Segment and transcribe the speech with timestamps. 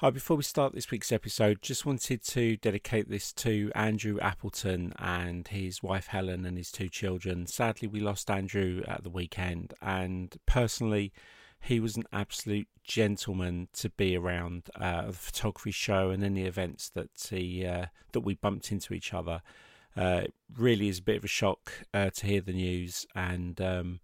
[0.00, 4.92] Hi, before we start this week's episode, just wanted to dedicate this to Andrew Appleton
[4.96, 7.48] and his wife Helen and his two children.
[7.48, 11.12] Sadly, we lost Andrew at the weekend, and personally,
[11.58, 16.90] he was an absolute gentleman to be around uh, the photography show and any events
[16.90, 19.42] that he uh, that we bumped into each other.
[19.96, 23.60] Uh, it really is a bit of a shock uh, to hear the news, and
[23.60, 23.98] um,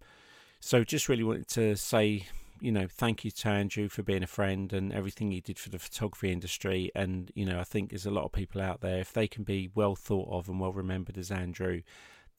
[0.59, 2.25] so just really wanted to say
[2.65, 5.69] you know, thank you to Andrew for being a friend and everything he did for
[5.69, 6.91] the photography industry.
[6.95, 9.43] And, you know, I think there's a lot of people out there, if they can
[9.43, 11.83] be well thought of and well remembered as Andrew,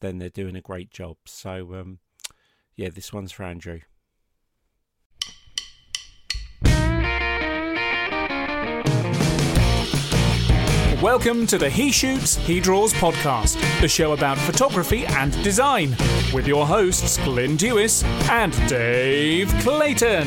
[0.00, 1.16] then they're doing a great job.
[1.26, 2.00] So, um,
[2.74, 3.82] yeah, this one's for Andrew.
[11.06, 15.90] Welcome to the He Shoots, He Draws podcast, the show about photography and design,
[16.34, 20.26] with your hosts Glyn Dewis and Dave Clayton.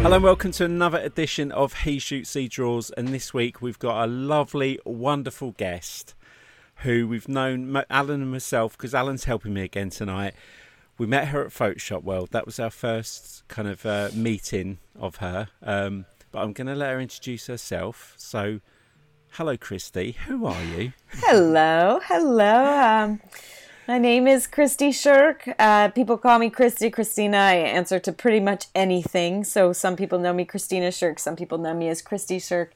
[0.00, 2.88] Hello and welcome to another edition of He Shoots, He Draws.
[2.92, 6.14] And this week we've got a lovely, wonderful guest
[6.76, 10.32] who we've known, Alan and myself, because Alan's helping me again tonight.
[10.96, 12.30] We met her at Photoshop World.
[12.30, 15.48] That was our first kind of uh, meeting of her.
[15.62, 18.14] Um, but I'm going to let her introduce herself.
[18.16, 18.60] So,
[19.32, 20.16] Hello, Christy.
[20.26, 20.92] Who are you?
[21.10, 22.64] hello, hello.
[22.64, 23.20] Um,
[23.86, 25.54] my name is Christy Sherk.
[25.58, 27.36] Uh, people call me Christy, Christina.
[27.36, 29.44] I answer to pretty much anything.
[29.44, 31.20] So some people know me Christina Sherk.
[31.20, 32.70] Some people know me as Christy Sherk.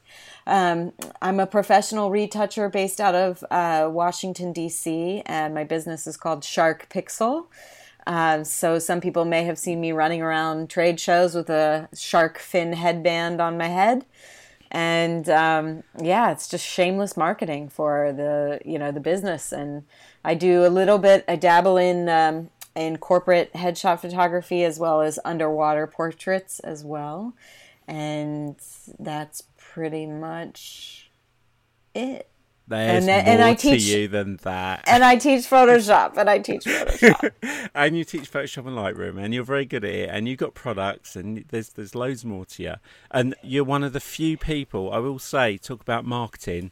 [0.47, 5.23] Um, I'm a professional retoucher based out of uh, Washington D.C.
[5.27, 7.47] and my business is called Shark Pixel.
[8.07, 12.39] Uh, so some people may have seen me running around trade shows with a shark
[12.39, 14.05] fin headband on my head
[14.73, 19.53] and um, yeah, it's just shameless marketing for the you know the business.
[19.53, 19.85] And
[20.25, 21.27] I do a little bit.
[21.29, 27.35] I dabble in um, in corporate headshot photography as well as underwater portraits as well,
[27.87, 28.57] and
[28.99, 31.11] that's pretty much
[31.95, 32.29] it.
[32.79, 34.85] There's and, more and I teach, to you than that.
[34.87, 37.71] And I teach Photoshop, and I teach Photoshop.
[37.75, 40.09] and you teach Photoshop and Lightroom, and you're very good at it.
[40.11, 42.75] And you've got products, and there's there's loads more to you.
[43.11, 46.71] And you're one of the few people I will say talk about marketing.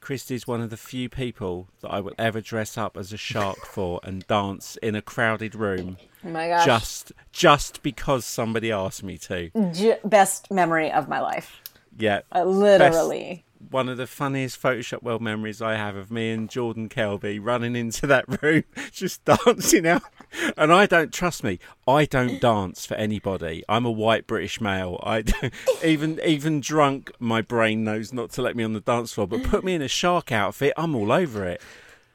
[0.00, 3.56] Christy's one of the few people that I will ever dress up as a shark
[3.66, 5.96] for and dance in a crowded room.
[6.24, 6.64] Oh my gosh!
[6.64, 9.50] Just just because somebody asked me to.
[9.72, 11.60] J- best memory of my life.
[11.98, 13.43] Yeah, uh, literally.
[13.70, 17.76] One of the funniest Photoshop World memories I have of me and Jordan Kelby running
[17.76, 20.02] into that room, just dancing out.
[20.56, 21.58] And I don't trust me.
[21.86, 23.64] I don't dance for anybody.
[23.68, 25.00] I'm a white British male.
[25.02, 25.24] I
[25.84, 29.26] even even drunk, my brain knows not to let me on the dance floor.
[29.26, 31.60] But put me in a shark outfit, I'm all over it.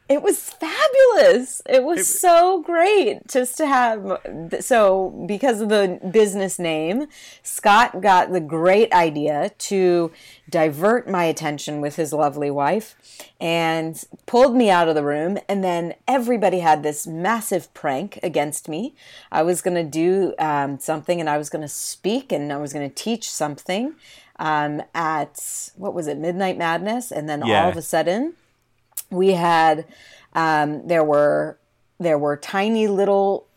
[0.09, 1.61] It was fabulous.
[1.69, 4.19] It was it, so great just to have.
[4.59, 7.05] So, because of the business name,
[7.43, 10.11] Scott got the great idea to
[10.49, 12.95] divert my attention with his lovely wife
[13.39, 15.37] and pulled me out of the room.
[15.47, 18.95] And then everybody had this massive prank against me.
[19.31, 22.57] I was going to do um, something and I was going to speak and I
[22.57, 23.93] was going to teach something
[24.39, 27.11] um, at, what was it, Midnight Madness?
[27.11, 27.63] And then yeah.
[27.63, 28.33] all of a sudden,
[29.09, 29.85] we had
[30.33, 31.57] um, there were
[31.99, 33.47] there were tiny little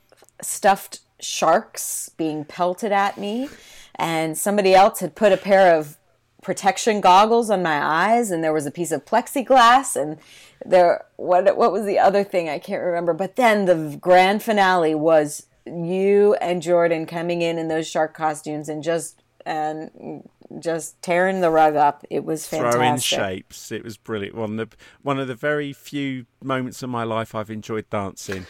[0.41, 3.49] stuffed sharks being pelted at me,
[3.95, 5.97] and somebody else had put a pair of
[6.43, 10.19] protection goggles on my eyes, and there was a piece of plexiglass, and
[10.65, 13.13] there what what was the other thing I can't remember.
[13.13, 18.69] But then the grand finale was you and Jordan coming in in those shark costumes
[18.69, 22.05] and just and just tearing the rug up.
[22.11, 22.79] It was fantastic.
[22.79, 23.73] Throwing shapes.
[23.73, 24.35] It was brilliant.
[24.35, 28.47] One of the one of the very few moments of my life I've enjoyed dancing.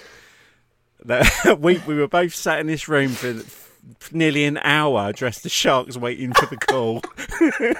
[1.04, 3.42] That we we were both sat in this room for
[4.12, 7.02] nearly an hour, dressed as sharks, waiting for the call.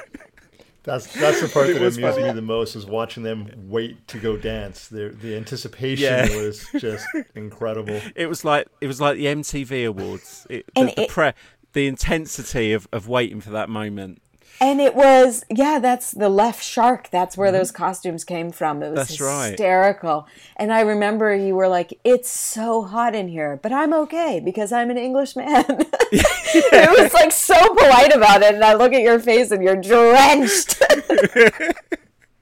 [0.84, 2.24] That's that's the part that amused funny.
[2.24, 4.88] me the most is watching them wait to go dance.
[4.88, 6.36] The the anticipation yeah.
[6.36, 7.06] was just
[7.36, 8.00] incredible.
[8.16, 10.44] It was like it was like the MTV Awards.
[10.50, 11.32] It, the, the pre
[11.72, 14.22] the intensity of, of waiting for that moment.
[14.60, 17.10] And it was, yeah, that's the left shark.
[17.10, 17.58] That's where mm-hmm.
[17.58, 18.80] those costumes came from.
[18.82, 20.20] It was that's hysterical.
[20.20, 20.30] Right.
[20.56, 24.70] And I remember you were like, it's so hot in here, but I'm okay because
[24.70, 25.64] I'm an English man.
[26.12, 28.54] it was like so polite about it.
[28.54, 30.78] And I look at your face and you're drenched.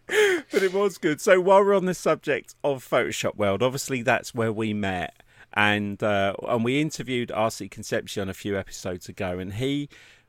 [0.06, 1.23] but it was good.
[1.23, 5.19] So while we're on the subject of Photoshop World, obviously that's where we met
[5.55, 9.88] and uh, and we interviewed RC Concepcion a few episodes ago, and he,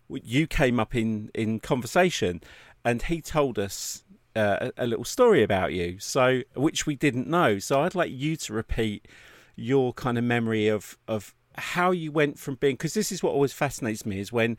[0.09, 2.41] you came up in in conversation,
[2.83, 4.03] and he told us
[4.35, 7.59] uh, a, little story about you, so which we didn't know.
[7.59, 9.07] So I'd like you to repeat
[9.55, 13.33] your kind of memory of of how you went from being because this is what
[13.33, 14.57] always fascinates me is when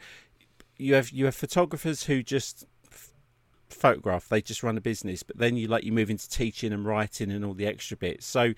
[0.76, 2.66] you have you have photographers who just
[3.70, 6.84] photograph they just run a business but then you like you move into teaching and
[6.84, 8.52] writing and all the extra bits so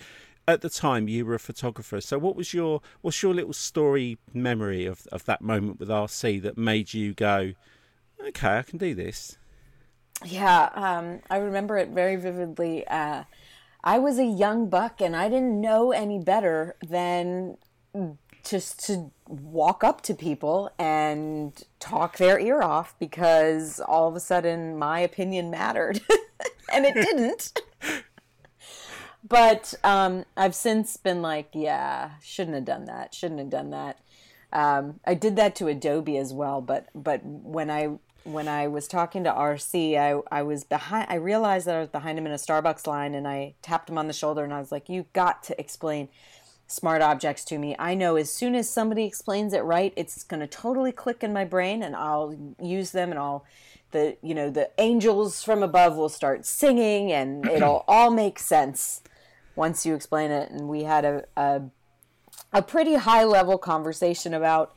[0.46, 2.00] at the time you were a photographer.
[2.00, 6.42] So what was your what's your little story memory of of that moment with rc
[6.42, 7.52] that made you go
[8.26, 9.36] okay i can do this
[10.24, 12.86] yeah um, i remember it very vividly.
[12.86, 13.24] Uh,
[13.82, 17.56] i was a young buck and i didn't know any better than
[18.44, 24.20] just to walk up to people and talk their ear off because all of a
[24.20, 26.00] sudden my opinion mattered.
[26.72, 27.62] And it didn't
[29.26, 33.98] but um, i've since been like yeah shouldn't have done that shouldn't have done that
[34.52, 37.88] um, i did that to adobe as well but but when i
[38.24, 41.88] when i was talking to rc i, I was behind i realized that i was
[41.88, 44.58] behind him in a starbucks line and i tapped him on the shoulder and i
[44.58, 46.08] was like you got to explain
[46.66, 47.76] smart objects to me.
[47.78, 51.32] I know as soon as somebody explains it right, it's going to totally click in
[51.32, 53.44] my brain and I'll use them and I'll
[53.90, 59.02] the you know the angels from above will start singing and it'll all make sense
[59.56, 61.62] once you explain it and we had a a,
[62.52, 64.74] a pretty high level conversation about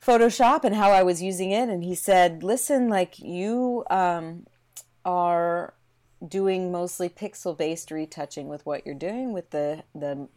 [0.00, 4.46] Photoshop and how I was using it and he said, "Listen, like you um,
[5.04, 5.74] are
[6.26, 10.28] doing mostly pixel based retouching with what you're doing with the the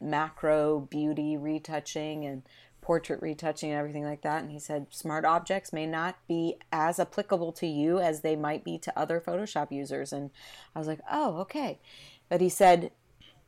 [0.00, 2.42] macro beauty retouching and
[2.84, 4.42] portrait retouching and everything like that.
[4.42, 8.62] And he said, smart objects may not be as applicable to you as they might
[8.62, 10.12] be to other Photoshop users.
[10.12, 10.30] And
[10.76, 11.80] I was like, oh, okay.
[12.28, 12.90] But he said,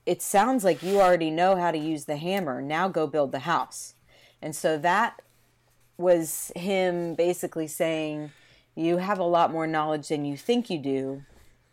[0.06, 2.62] it sounds like you already know how to use the hammer.
[2.62, 3.94] Now go build the house.
[4.41, 5.20] And so that
[5.99, 8.31] was him basically saying,
[8.76, 11.25] you have a lot more knowledge than you think you do.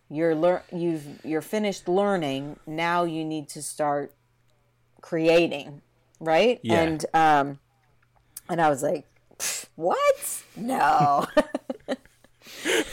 [0.09, 2.59] You're lear- you've you're finished learning.
[2.65, 4.13] Now you need to start
[5.01, 5.81] creating,
[6.19, 6.59] right?
[6.63, 6.81] Yeah.
[6.81, 7.59] And um,
[8.49, 9.05] and I was like,
[9.75, 10.43] what?
[10.55, 11.27] No.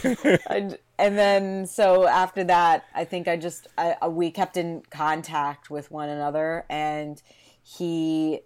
[0.48, 5.70] and, and then so after that, I think I just I, we kept in contact
[5.70, 7.20] with one another, and
[7.62, 8.40] he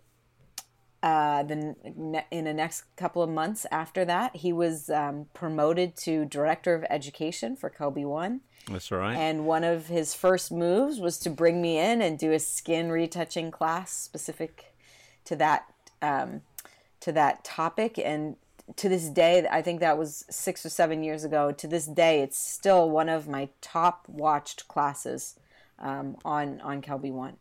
[1.02, 1.76] uh, the
[2.30, 6.84] in the next couple of months after that, he was um, promoted to director of
[6.88, 8.40] education for Kelby One.
[8.70, 9.14] That's right.
[9.14, 12.90] And one of his first moves was to bring me in and do a skin
[12.90, 14.74] retouching class specific
[15.26, 15.66] to that
[16.00, 16.40] um,
[17.00, 17.98] to that topic.
[17.98, 18.36] And
[18.76, 21.52] to this day, I think that was six or seven years ago.
[21.52, 25.38] To this day, it's still one of my top watched classes
[25.78, 27.36] um, on on Kelby One.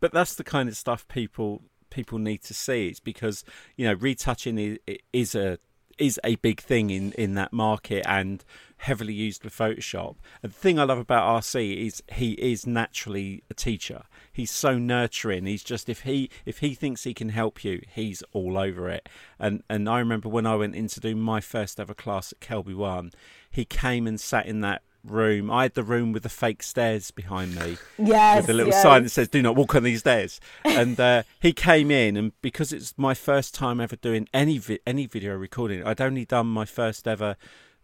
[0.00, 2.88] But that's the kind of stuff people people need to see.
[2.88, 3.44] It's because
[3.76, 4.78] you know retouching
[5.12, 5.58] is, a
[5.98, 8.44] is a big thing in, in that market and
[8.78, 10.16] heavily used with Photoshop.
[10.42, 14.02] And the thing I love about RC is he is naturally a teacher.
[14.36, 15.46] He's so nurturing.
[15.46, 19.08] He's just if he if he thinks he can help you, he's all over it.
[19.38, 22.40] And and I remember when I went in to do my first ever class at
[22.40, 23.12] Kelby One,
[23.50, 25.50] he came and sat in that room.
[25.50, 27.78] I had the room with the fake stairs behind me.
[27.98, 28.42] Yes.
[28.42, 28.82] With a little yes.
[28.82, 30.38] sign that says, do not walk on these stairs.
[30.64, 34.80] And uh, he came in, and because it's my first time ever doing any, vi-
[34.86, 37.36] any video recording, I'd only done my first ever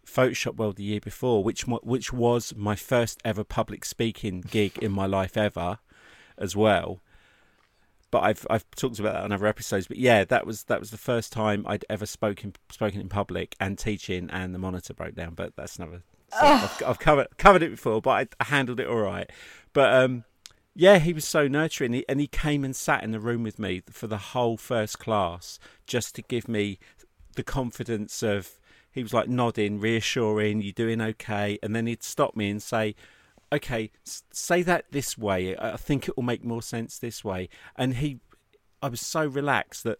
[0.05, 4.91] Photoshop World the year before, which, which was my first ever public speaking gig in
[4.91, 5.79] my life ever
[6.37, 7.01] as well.
[8.11, 9.87] But I've I've talked about that on other episodes.
[9.87, 13.55] But yeah, that was that was the first time I'd ever spoken spoken in public
[13.59, 15.33] and teaching, and the monitor broke down.
[15.33, 16.03] But that's another
[16.39, 19.29] so I've, I've, covered covered it before, but I, handled it all right.
[19.71, 20.23] But um,
[20.75, 23.59] yeah, he was so nurturing, he, and he came and sat in the room with
[23.59, 26.79] me for the whole first class, just to give me
[27.35, 28.59] the confidence of.
[28.91, 32.93] He was like nodding, reassuring, "You're doing okay?" And then he'd stop me and say,
[33.53, 35.55] "Okay, say that this way.
[35.57, 38.19] I think it will make more sense this way." And he,
[38.81, 39.99] I was so relaxed that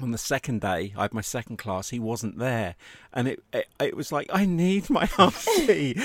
[0.00, 1.90] on the second day, I had my second class.
[1.90, 2.74] He wasn't there,
[3.12, 6.02] and it it, it was like I need my RC.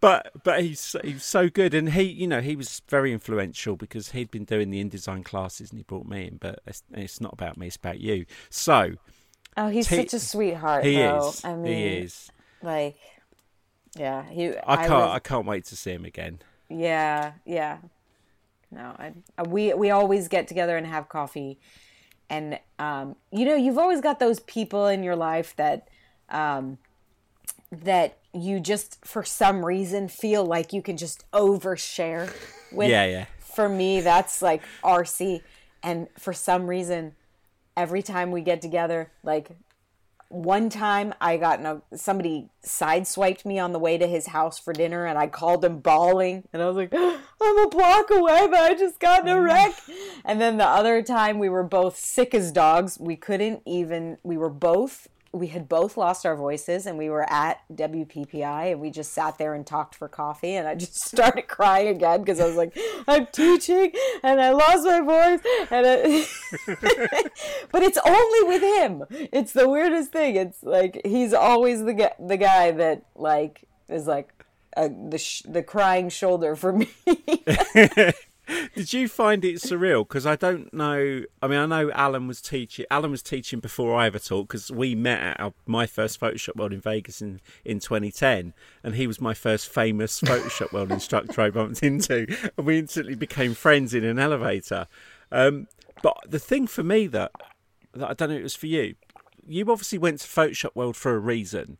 [0.00, 4.10] but but he's he's so good, and he you know he was very influential because
[4.12, 6.36] he'd been doing the InDesign classes and he brought me in.
[6.38, 8.26] But it's, it's not about me; it's about you.
[8.50, 8.94] So.
[9.58, 10.84] Oh, he's T- such a sweetheart.
[10.84, 11.30] He though.
[11.30, 11.42] is.
[11.42, 12.30] I mean, he is.
[12.62, 12.98] Like,
[13.96, 14.48] yeah, he.
[14.66, 14.90] I can't.
[14.90, 16.40] was- I can't wait to see him again.
[16.68, 17.78] Yeah, yeah.
[18.70, 19.12] No, I,
[19.44, 21.58] we we always get together and have coffee,
[22.28, 25.88] and um, you know, you've always got those people in your life that
[26.28, 26.78] um,
[27.70, 32.26] that you just for some reason feel like you can just overshare
[32.72, 32.88] with.
[32.90, 33.26] Yeah, yeah.
[33.40, 35.40] For me, that's like RC,
[35.82, 37.14] and for some reason,
[37.76, 39.50] every time we get together, like
[40.28, 44.58] one time I got in a somebody sideswiped me on the way to his house
[44.58, 48.46] for dinner and I called him bawling and I was like, I'm a block away,
[48.50, 49.44] but I just got in a mm.
[49.44, 49.74] wreck.
[50.24, 52.98] And then the other time we were both sick as dogs.
[52.98, 57.30] We couldn't even we were both we had both lost our voices and we were
[57.30, 61.42] at WPPI and we just sat there and talked for coffee and I just started
[61.42, 62.76] crying again because I was like
[63.06, 65.40] I'm teaching and I lost my voice
[65.70, 66.26] and I...
[67.70, 69.04] but it's only with him.
[69.32, 70.36] It's the weirdest thing.
[70.36, 74.32] It's like he's always the guy the guy that like is like
[74.76, 76.88] uh, the sh- the crying shoulder for me
[78.74, 80.06] Did you find it surreal?
[80.06, 81.24] Because I don't know.
[81.42, 82.86] I mean, I know Alan was teaching.
[82.90, 86.56] Alan was teaching before I ever taught because we met at our, my first Photoshop
[86.56, 91.40] World in Vegas in, in 2010, and he was my first famous Photoshop World instructor
[91.40, 92.26] I bumped into,
[92.56, 94.86] and we instantly became friends in an elevator.
[95.32, 95.66] Um,
[96.02, 97.32] but the thing for me that
[97.94, 98.94] that I don't know, it was for you.
[99.46, 101.78] You obviously went to Photoshop World for a reason.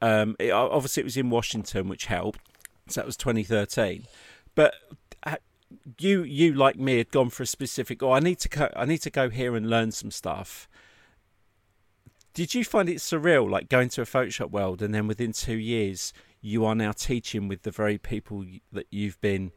[0.00, 2.40] Um, it, obviously, it was in Washington, which helped.
[2.88, 4.06] So that was 2013.
[4.54, 4.74] But
[5.98, 8.84] you you like me had gone for a specific oh I need to go, I
[8.84, 10.68] need to go here and learn some stuff.
[12.34, 15.56] Did you find it surreal like going to a Photoshop world and then within 2
[15.56, 19.50] years you are now teaching with the very people that you've been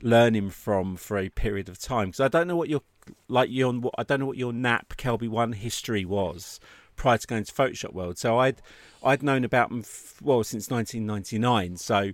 [0.00, 2.82] learning from for a period of time because I don't know what your
[3.28, 6.60] like your I don't know what your NAPP Kelby 1 history was
[6.96, 8.18] prior to going to Photoshop World.
[8.18, 8.62] So I'd
[9.02, 9.84] I'd known about them
[10.22, 11.76] well since 1999.
[11.76, 12.12] So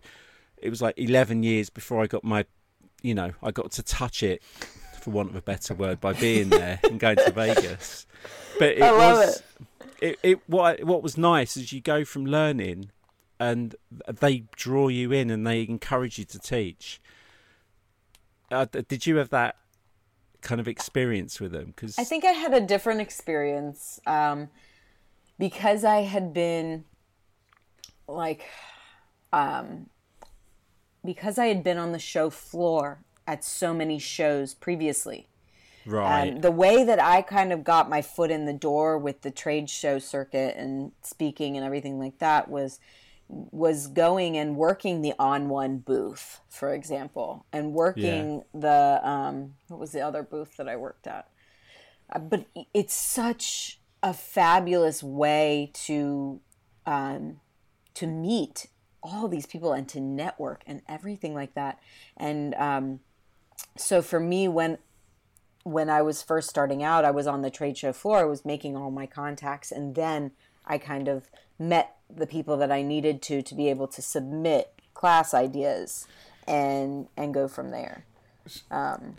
[0.56, 2.44] it was like 11 years before I got my
[3.02, 4.42] you know, I got to touch it,
[5.00, 8.06] for want of a better word, by being there and going to Vegas.
[8.58, 9.44] But it was it.
[10.00, 12.90] It, it what what was nice is you go from learning,
[13.40, 13.74] and
[14.06, 17.00] they draw you in and they encourage you to teach.
[18.50, 19.56] Uh, did you have that
[20.40, 21.66] kind of experience with them?
[21.66, 24.48] Because I think I had a different experience um,
[25.38, 26.84] because I had been
[28.06, 28.44] like
[29.32, 29.88] um,
[31.04, 35.28] because I had been on the show floor at so many shows previously.
[35.86, 36.34] Right.
[36.34, 39.30] Um, the way that I kind of got my foot in the door with the
[39.30, 42.78] trade show circuit and speaking and everything like that was
[43.28, 48.42] was going and working the On1 booth, for example, and working yeah.
[48.54, 51.28] the um, what was the other booth that I worked at.
[52.10, 56.40] Uh, but it's such a fabulous way to
[56.86, 57.40] um,
[57.94, 58.68] to meet
[59.02, 61.78] all these people and to network and everything like that.
[62.16, 63.00] And um,
[63.76, 64.78] so for me, when
[65.64, 68.18] when I was first starting out, I was on the trade show floor.
[68.18, 70.32] I was making all my contacts, and then
[70.64, 74.72] I kind of met the people that I needed to to be able to submit
[74.94, 76.06] class ideas
[76.46, 78.04] and and go from there.
[78.70, 79.16] Um,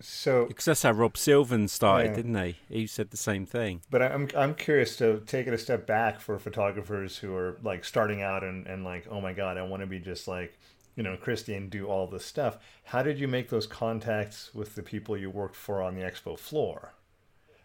[0.00, 2.16] so because that's how Rob Sylvan started, yeah.
[2.16, 2.56] didn't he?
[2.68, 3.82] He said the same thing.
[3.90, 7.84] But I'm I'm curious to take it a step back for photographers who are like
[7.84, 10.58] starting out and, and like, oh my god, I want to be just like,
[10.96, 12.58] you know, Christy and do all this stuff.
[12.84, 16.38] How did you make those contacts with the people you worked for on the expo
[16.38, 16.94] floor?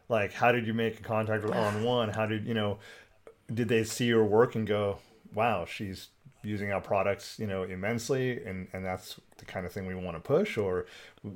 [0.10, 2.16] Like, how did you make a contact with On1?
[2.16, 2.80] How did you know?
[3.54, 5.00] Did they see your work and go,
[5.34, 6.10] wow, she's
[6.48, 10.16] using our products, you know, immensely, and and that's the kind of thing we want
[10.16, 10.86] to push, or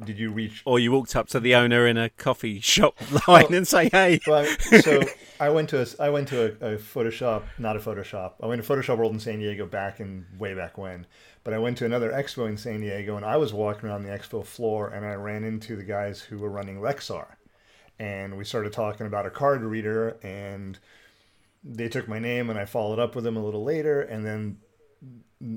[0.06, 0.62] did you reach?
[0.66, 2.96] Or you walked up to the owner in a coffee shop
[3.28, 4.46] line well, and say, "Hey." Well,
[4.82, 5.02] so
[5.40, 8.34] I went to a I went to a, a Photoshop, not a Photoshop.
[8.42, 11.06] I went to Photoshop World in San Diego back in way back when,
[11.44, 14.10] but I went to another expo in San Diego, and I was walking around the
[14.10, 17.28] expo floor, and I ran into the guys who were running Lexar,
[18.00, 20.80] and we started talking about a card reader, and
[21.64, 24.58] they took my name, and I followed up with them a little later, and then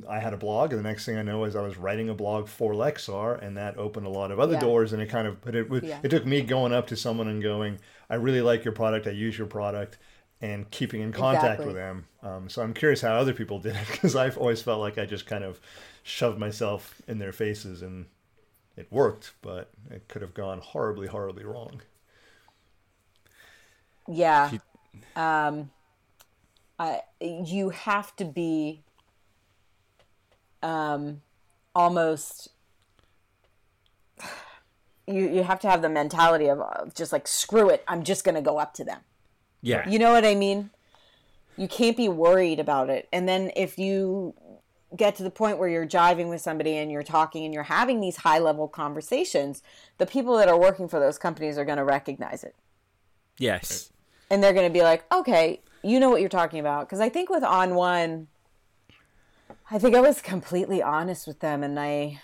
[0.09, 2.15] I had a blog, and the next thing I know is I was writing a
[2.15, 4.61] blog for Lexar, and that opened a lot of other yeah.
[4.61, 4.93] doors.
[4.95, 6.01] And it kind of, but it yeah.
[6.03, 9.07] it took me going up to someone and going, "I really like your product.
[9.07, 9.99] I use your product,"
[10.41, 11.67] and keeping in contact exactly.
[11.67, 12.07] with them.
[12.23, 15.05] Um, so I'm curious how other people did it because I've always felt like I
[15.05, 15.61] just kind of
[16.03, 18.07] shoved myself in their faces, and
[18.77, 21.83] it worked, but it could have gone horribly, horribly wrong.
[24.09, 24.51] Yeah,
[25.17, 25.71] um,
[26.79, 28.83] I you have to be
[30.65, 31.21] um,
[31.75, 32.49] almost
[35.07, 38.25] you you have to have the mentality of, of just like screw it i'm just
[38.25, 39.01] going to go up to them.
[39.61, 39.89] Yeah.
[39.89, 40.71] You know what i mean?
[41.57, 43.09] You can't be worried about it.
[43.13, 44.35] And then if you
[44.97, 48.01] get to the point where you're jiving with somebody and you're talking and you're having
[48.01, 49.63] these high level conversations
[49.99, 52.55] the people that are working for those companies are going to recognize it.
[53.39, 53.91] Yes.
[54.31, 56.89] And they're going to be like okay you know what you're talking about.
[56.89, 58.27] Because i think with On1
[59.71, 62.21] I think I was completely honest with them, and I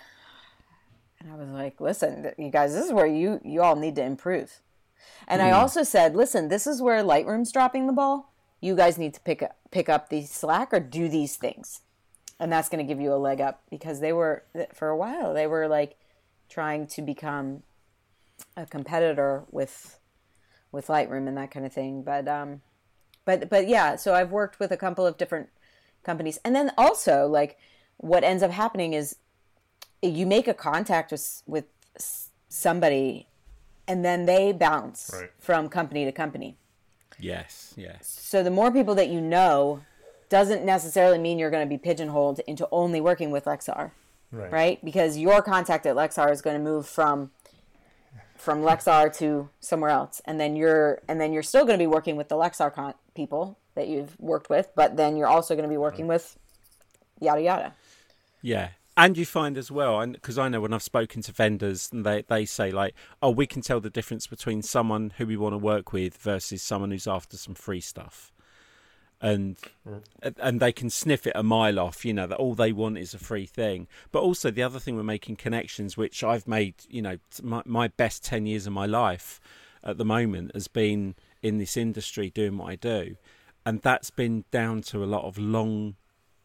[1.21, 4.05] and I was like, "Listen, you guys, this is where you you all need to
[4.05, 4.61] improve."
[5.29, 5.47] And mm.
[5.47, 8.33] I also said, "Listen, this is where Lightroom's dropping the ball.
[8.61, 11.81] You guys need to pick up pick up the slack or do these things."
[12.39, 15.35] And that's going to give you a leg up because they were for a while
[15.35, 15.97] they were like
[16.49, 17.63] trying to become
[18.57, 19.99] a competitor with
[20.73, 22.03] with Lightroom and that kind of thing.
[22.03, 22.63] But um,
[23.25, 25.49] but but yeah, so I've worked with a couple of different
[26.03, 27.59] companies, and then also like
[27.99, 29.17] what ends up happening is
[30.03, 31.65] you make a contact with with
[32.49, 33.29] somebody,
[33.87, 35.31] and then they bounce Right.
[35.39, 36.57] from company to company.
[37.19, 38.07] Yes, yes.
[38.09, 39.83] So the more people that you know
[40.31, 43.91] doesn't necessarily mean you're going to be pigeonholed into only working with Lexar,
[44.33, 44.51] Right.
[44.53, 44.85] right?
[44.85, 47.31] Because your contact at Lexar is going to move from
[48.37, 51.87] from Lexar to somewhere else, and then you're and then you're still going to be
[51.87, 55.69] working with the Lexar con- people that you've worked with, but then you're also going
[55.69, 56.39] to be working with
[57.21, 57.75] yada yada.
[58.41, 58.71] Yeah.
[58.97, 62.05] And you find as well, and because I know when I've spoken to vendors, and
[62.05, 65.53] they, they say, like, oh, we can tell the difference between someone who we want
[65.53, 68.33] to work with versus someone who's after some free stuff.
[69.23, 70.03] And mm.
[70.39, 73.13] and they can sniff it a mile off, you know, that all they want is
[73.13, 73.87] a free thing.
[74.13, 77.89] But also, the other thing we're making connections, which I've made, you know, my, my
[77.89, 79.41] best 10 years of my life
[79.85, 83.17] at the moment has been in this industry doing what I do.
[83.65, 85.97] And that's been down to a lot of long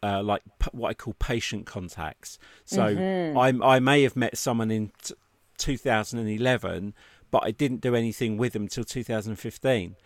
[0.02, 2.38] uh, like p- what I call patient contacts.
[2.64, 2.84] So
[3.36, 5.14] I I may have met someone in t-
[5.58, 6.94] 2011,
[7.30, 9.96] but I didn't do anything with them until 2015.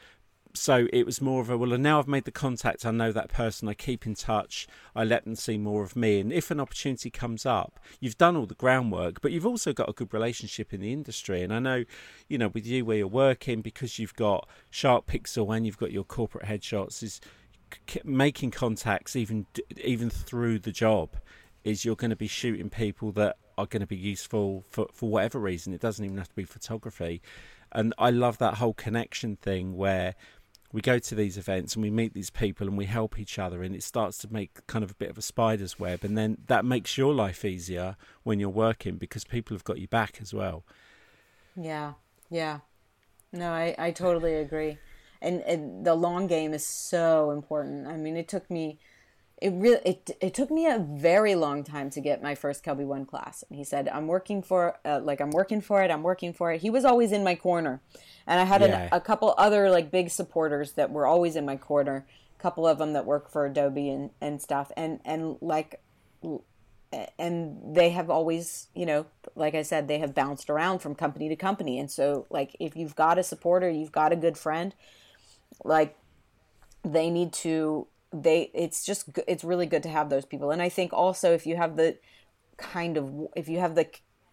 [0.52, 2.84] So it was more of a well, now I've made the contact.
[2.84, 3.68] I know that person.
[3.68, 4.66] I keep in touch.
[4.96, 6.18] I let them see more of me.
[6.18, 9.88] And if an opportunity comes up, you've done all the groundwork, but you've also got
[9.88, 11.42] a good relationship in the industry.
[11.42, 11.84] And I know,
[12.28, 15.92] you know, with you where you're working, because you've got Sharp Pixel and you've got
[15.92, 17.20] your corporate headshots, is
[18.04, 19.46] making contacts even
[19.82, 21.16] even through the job
[21.64, 25.08] is you're going to be shooting people that are going to be useful for for
[25.08, 27.20] whatever reason it doesn't even have to be photography
[27.72, 30.14] and i love that whole connection thing where
[30.72, 33.62] we go to these events and we meet these people and we help each other
[33.62, 36.38] and it starts to make kind of a bit of a spider's web and then
[36.46, 40.32] that makes your life easier when you're working because people have got you back as
[40.32, 40.64] well
[41.56, 41.94] Yeah,
[42.30, 42.60] yeah.
[43.32, 44.78] No, I, I totally agree.
[45.22, 47.86] And, and the long game is so important.
[47.86, 48.78] I mean, it took me,
[49.40, 52.84] it really, it, it took me a very long time to get my first Kelby
[52.84, 53.42] One class.
[53.48, 55.90] And he said, I'm working for, uh, like, I'm working for it.
[55.90, 56.60] I'm working for it.
[56.60, 57.80] He was always in my corner.
[58.26, 58.82] And I had Yeah.
[58.82, 62.06] an, a couple other, like, big supporters that were always in my corner.
[62.38, 64.70] A couple of them that work for Adobe and, and stuff.
[64.76, 65.80] And, and like,
[67.18, 71.28] and they have always you know like i said they have bounced around from company
[71.28, 74.74] to company and so like if you've got a supporter you've got a good friend
[75.64, 75.96] like
[76.84, 80.68] they need to they it's just it's really good to have those people and i
[80.68, 81.96] think also if you have the
[82.56, 83.88] kind of if you have the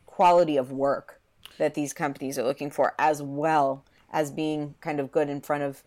[0.06, 1.22] quality of work
[1.58, 5.64] that these companies are looking for as well as being kind of good in front
[5.64, 5.84] of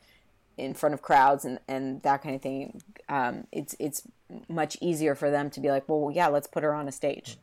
[0.56, 4.02] in front of crowds and, and that kind of thing um, it's it's
[4.48, 7.38] much easier for them to be like well yeah let's put her on a stage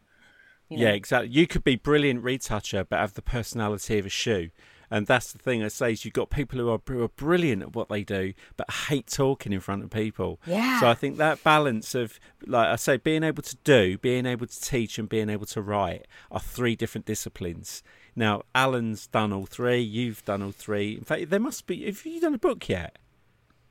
[0.69, 0.83] you know?
[0.83, 1.29] Yeah, exactly.
[1.29, 4.49] You could be brilliant retoucher, but have the personality of a shoe.
[4.89, 7.61] And that's the thing I say is you've got people who are, who are brilliant
[7.61, 10.39] at what they do, but hate talking in front of people.
[10.45, 10.79] Yeah.
[10.79, 14.47] So I think that balance of, like I say, being able to do, being able
[14.47, 17.83] to teach, and being able to write are three different disciplines.
[18.15, 19.81] Now, Alan's done all three.
[19.81, 20.93] You've done all three.
[20.97, 21.85] In fact, there must be.
[21.85, 22.97] Have you done a book yet?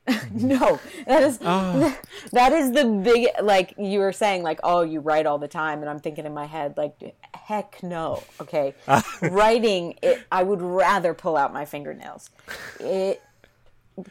[0.31, 1.97] No, that is Oh.
[2.31, 5.81] that is the big like you were saying like oh you write all the time
[5.81, 8.73] and I'm thinking in my head like heck no okay
[9.21, 12.29] writing it I would rather pull out my fingernails
[12.79, 13.21] it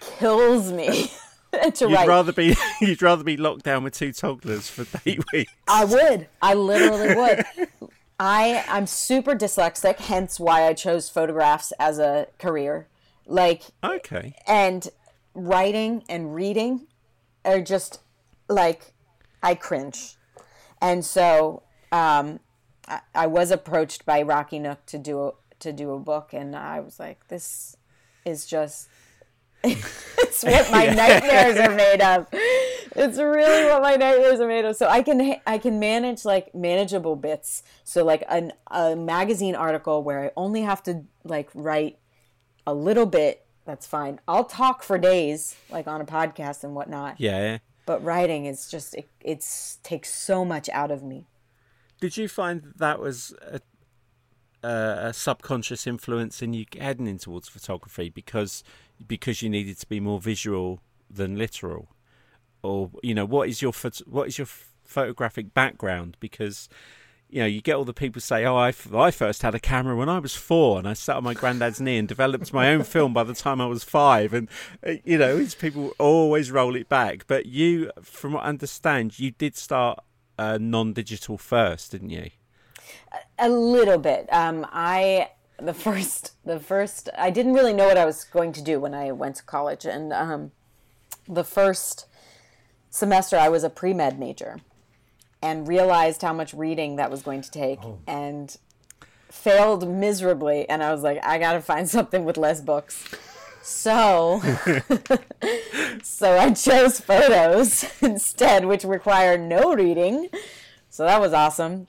[0.00, 1.10] kills me
[1.52, 5.22] to You'd write rather be you'd rather be locked down with two toddlers for eight
[5.32, 5.52] weeks.
[5.68, 7.44] I would I literally would
[8.18, 12.86] I I'm super dyslexic hence why I chose photographs as a career
[13.26, 14.34] like Okay.
[14.46, 14.88] and
[15.36, 16.86] writing and reading
[17.44, 18.00] are just
[18.48, 18.94] like
[19.42, 20.16] I cringe.
[20.80, 22.40] And so um,
[22.88, 26.54] I, I was approached by Rocky Nook to do a, to do a book, and
[26.54, 27.76] I was like, "This
[28.24, 28.88] is just
[29.64, 32.28] it's what my nightmares are made of.
[32.32, 34.76] It's really what my nightmares are made of.
[34.76, 37.62] So I can I can manage like manageable bits.
[37.84, 41.98] So like an, a magazine article where I only have to like write
[42.66, 43.45] a little bit.
[43.66, 44.20] That's fine.
[44.28, 47.16] I'll talk for days, like on a podcast and whatnot.
[47.20, 47.58] Yeah.
[47.84, 51.26] But writing is just it, it's takes so much out of me.
[52.00, 53.60] Did you find that, that was a,
[54.66, 58.62] a, a subconscious influence in you heading in towards photography because
[59.06, 61.88] because you needed to be more visual than literal,
[62.62, 63.72] or you know what is your
[64.06, 64.48] what is your
[64.84, 66.16] photographic background?
[66.20, 66.68] Because
[67.28, 69.60] you know you get all the people say, "Oh, I, f- I first had a
[69.60, 72.68] camera when I was four, and I sat on my granddad's knee and developed my
[72.72, 74.32] own film by the time I was five.
[74.32, 74.48] And
[74.86, 79.18] uh, you know these people always roll it back, but you, from what I understand,
[79.18, 79.98] you did start
[80.38, 82.30] uh, non-digital first, didn't you?
[83.38, 84.28] A little bit.
[84.32, 88.62] Um, I the first the first I didn't really know what I was going to
[88.62, 90.52] do when I went to college, and um,
[91.28, 92.06] the first
[92.90, 94.58] semester I was a pre med major
[95.46, 98.00] and realized how much reading that was going to take oh.
[98.08, 98.56] and
[99.30, 100.68] failed miserably.
[100.68, 103.08] And I was like, I got to find something with less books.
[103.62, 104.40] So,
[106.02, 110.28] so I chose photos instead, which require no reading.
[110.90, 111.86] So that was awesome.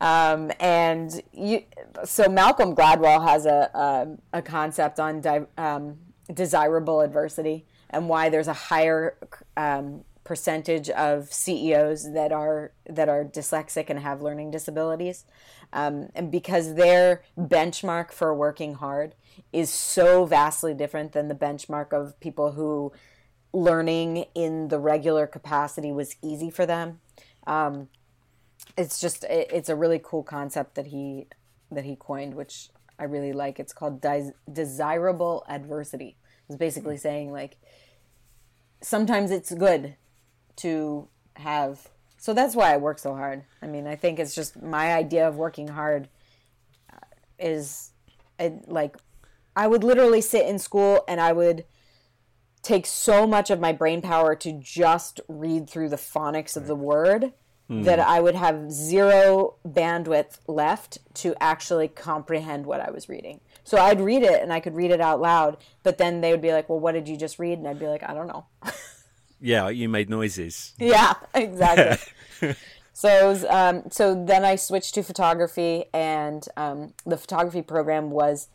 [0.00, 1.64] Um, and you,
[2.04, 5.98] so Malcolm Gladwell has a a, a concept on di, um,
[6.32, 9.16] desirable adversity and why there's a higher
[9.56, 15.24] um, percentage of CEOs that are that are dyslexic and have learning disabilities,
[15.72, 19.16] um, and because their benchmark for working hard
[19.52, 22.92] is so vastly different than the benchmark of people who
[23.52, 27.00] learning in the regular capacity was easy for them.
[27.48, 27.88] Um,
[28.78, 31.26] it's just it, it's a really cool concept that he
[31.72, 32.68] that he coined, which
[33.00, 33.58] I really like.
[33.58, 36.14] It's called des- desirable adversity.
[36.48, 37.56] It's basically saying like
[38.80, 39.96] sometimes it's good
[40.62, 41.88] to have.
[42.18, 43.44] So that's why I work so hard.
[43.62, 46.08] I mean, I think it's just my idea of working hard
[46.92, 46.98] uh,
[47.38, 47.90] is
[48.38, 48.96] it, like
[49.56, 51.64] I would literally sit in school and I would
[52.62, 56.74] take so much of my brain power to just read through the phonics of the
[56.74, 57.32] word
[57.70, 57.84] mm.
[57.84, 63.40] that I would have zero bandwidth left to actually comprehend what I was reading.
[63.64, 66.42] So I'd read it and I could read it out loud, but then they would
[66.42, 68.46] be like, "Well, what did you just read?" And I'd be like, "I don't know."
[69.40, 70.74] yeah, you made noises.
[70.78, 72.54] Yeah, exactly.
[72.92, 78.48] so was, um, so then I switched to photography, and um, the photography program was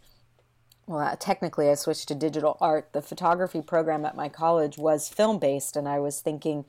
[0.88, 2.94] well, uh, technically, I switched to digital art.
[2.94, 6.66] The photography program at my college was film based, and I was thinking,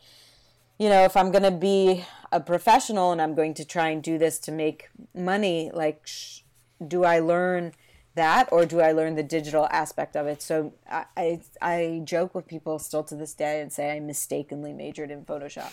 [0.78, 4.02] you know, if I'm going to be a professional and I'm going to try and
[4.02, 6.40] do this to make money, like, sh-
[6.86, 7.72] do I learn
[8.16, 10.42] that or do I learn the digital aspect of it?
[10.42, 14.72] So I, I, I joke with people still to this day and say I mistakenly
[14.72, 15.72] majored in Photoshop,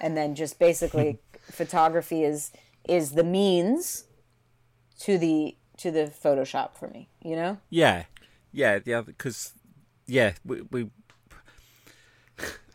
[0.00, 2.50] and then just basically photography is
[2.88, 4.04] is the means
[5.00, 7.08] to the to the Photoshop for me.
[7.22, 7.58] You know?
[7.70, 8.04] Yeah,
[8.52, 8.78] yeah.
[8.80, 9.52] The other because
[10.06, 10.90] yeah we, we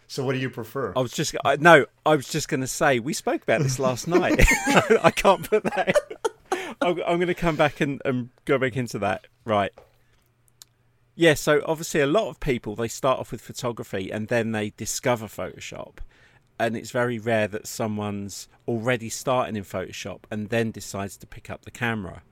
[0.09, 0.93] so, what do you prefer?
[0.95, 3.77] I was just I, no, I was just going to say we spoke about this
[3.77, 4.39] last night.
[5.03, 5.95] I can't put that.
[6.81, 9.27] I'm, I'm going to come back and, and go back into that.
[9.45, 9.71] Right.
[11.15, 11.33] Yeah.
[11.33, 15.27] So obviously, a lot of people they start off with photography and then they discover
[15.27, 15.97] Photoshop,
[16.59, 21.49] and it's very rare that someone's already starting in Photoshop and then decides to pick
[21.49, 22.23] up the camera,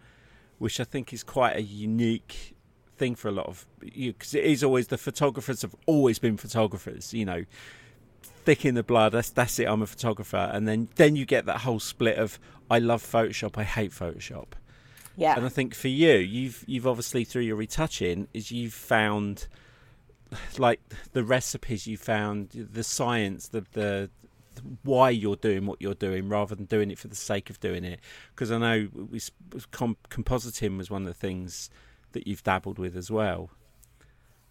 [0.60, 2.56] which I think is quite a unique
[2.98, 6.38] thing for a lot of you because it is always the photographers have always been
[6.38, 7.14] photographers.
[7.14, 7.46] You know,
[8.46, 9.12] thick in the blood.
[9.12, 9.66] That's that's it.
[9.66, 13.58] I'm a photographer, and then then you get that whole split of I love Photoshop,
[13.58, 14.48] I hate Photoshop.
[15.18, 15.36] Yeah.
[15.36, 19.48] And I think for you, you've you've obviously through your retouching is you've found
[20.58, 20.82] like
[21.14, 24.10] the recipes you found the science the the
[24.84, 27.84] why you're doing what you're doing rather than doing it for the sake of doing
[27.84, 28.00] it
[28.34, 29.20] because i know we,
[29.72, 31.70] compositing was one of the things
[32.16, 33.52] that you've dabbled with as well.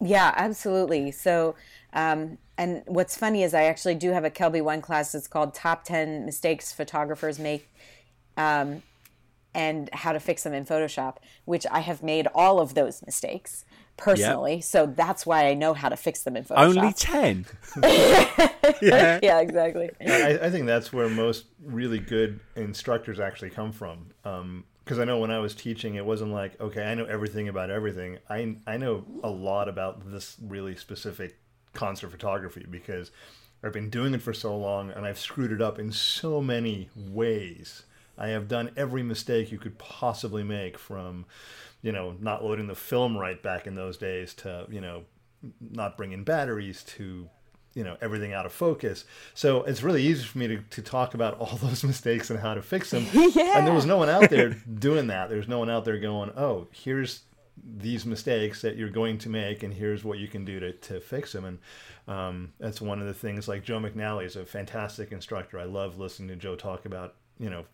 [0.00, 1.10] Yeah, absolutely.
[1.10, 1.56] So,
[1.92, 5.14] um, and what's funny is I actually do have a Kelby One class.
[5.14, 7.68] It's called Top 10 Mistakes Photographers Make
[8.36, 8.82] um,
[9.54, 13.64] and How to Fix Them in Photoshop, which I have made all of those mistakes
[13.96, 14.56] personally.
[14.56, 14.64] Yep.
[14.64, 16.76] So that's why I know how to fix them in Photoshop.
[16.76, 17.46] Only 10.
[18.82, 19.20] yeah.
[19.22, 19.90] yeah, exactly.
[20.00, 24.10] I, I, think that's where most really good instructors actually come from.
[24.24, 27.48] Um, because I know when I was teaching, it wasn't like, okay, I know everything
[27.48, 28.18] about everything.
[28.28, 31.38] I I know a lot about this really specific
[31.72, 33.10] concert photography because
[33.62, 36.90] I've been doing it for so long and I've screwed it up in so many
[36.94, 37.84] ways.
[38.16, 41.26] I have done every mistake you could possibly make from,
[41.82, 45.04] you know, not loading the film right back in those days to, you know,
[45.60, 47.28] not bringing batteries to
[47.74, 49.04] you know everything out of focus.
[49.34, 52.54] So it's really easy for me to, to talk about all those mistakes and how
[52.54, 53.06] to fix them.
[53.34, 53.58] Yeah.
[53.58, 55.28] and there was no one out there doing that.
[55.28, 57.22] There's no one out there going oh here's
[57.62, 61.00] these mistakes that you're going to make and here's what you can do to, to
[61.00, 61.44] fix them.
[61.44, 61.58] And
[62.06, 65.58] um, that's one of the things like joe mcnally is a fantastic instructor.
[65.58, 67.64] I love listening to joe talk about you know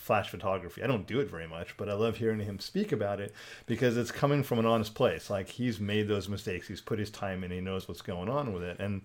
[0.00, 0.82] flash photography.
[0.82, 3.34] I don't do it very much, but I love hearing him speak about it
[3.66, 5.28] because it's coming from an honest place.
[5.28, 8.54] Like he's made those mistakes, he's put his time in, he knows what's going on
[8.54, 8.80] with it.
[8.80, 9.02] And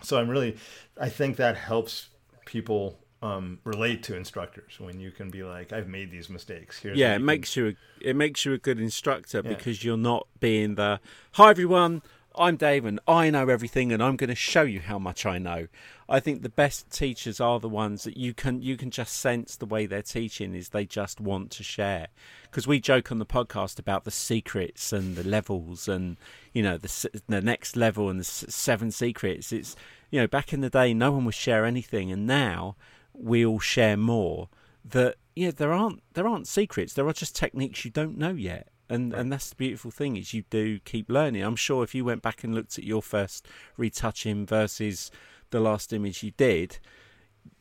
[0.00, 0.56] so I'm really,
[0.98, 2.08] I think that helps
[2.46, 6.78] people um, relate to instructors when you can be like, I've made these mistakes.
[6.78, 7.64] Here's yeah, it makes can...
[7.64, 9.48] you a, it makes you a good instructor yeah.
[9.48, 11.00] because you're not being the
[11.32, 12.00] hi everyone.
[12.36, 15.38] I'm Dave and I know everything and I'm going to show you how much I
[15.38, 15.68] know.
[16.08, 19.56] I think the best teachers are the ones that you can you can just sense
[19.56, 22.08] the way they're teaching is they just want to share.
[22.44, 26.16] Because we joke on the podcast about the secrets and the levels and
[26.52, 29.52] you know the the next level and the seven secrets.
[29.52, 29.76] It's
[30.10, 32.76] you know back in the day no one would share anything and now
[33.12, 34.48] we all share more.
[34.84, 36.94] That yeah there aren't there aren't secrets.
[36.94, 39.20] There are just techniques you don't know yet and right.
[39.20, 41.42] and that's the beautiful thing is you do keep learning.
[41.42, 45.10] I'm sure if you went back and looked at your first retouching versus
[45.50, 46.78] the last image you did,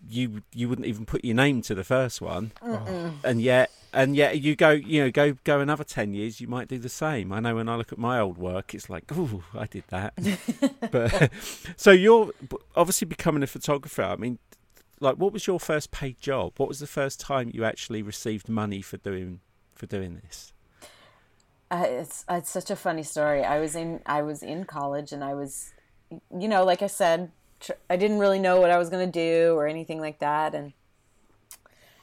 [0.08, 3.13] you you wouldn't even put your name to the first one, Mm-mm.
[3.24, 6.67] and yet and yet you go you know go go another ten years, you might
[6.67, 7.32] do the same.
[7.32, 10.13] I know when I look at my old work, it's like oh I did that.
[10.91, 11.32] but
[11.78, 12.32] so you're
[12.76, 14.04] obviously becoming a photographer.
[14.04, 14.39] I mean,
[15.00, 16.54] like what was your first paid job?
[16.58, 19.39] What was the first time you actually received money for doing
[19.76, 20.54] for doing this?
[21.72, 23.46] Uh, it's it's such a funny story.
[23.46, 25.72] I was in I was in college and I was,
[26.10, 27.32] you know, like I said,
[27.62, 30.54] tr- I didn't really know what I was going to do or anything like that,
[30.54, 30.74] and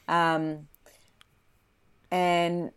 [0.07, 0.67] um,
[2.09, 2.71] and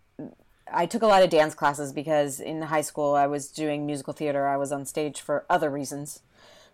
[0.71, 4.13] I took a lot of dance classes because in high school I was doing musical
[4.13, 4.47] theater.
[4.47, 6.21] I was on stage for other reasons.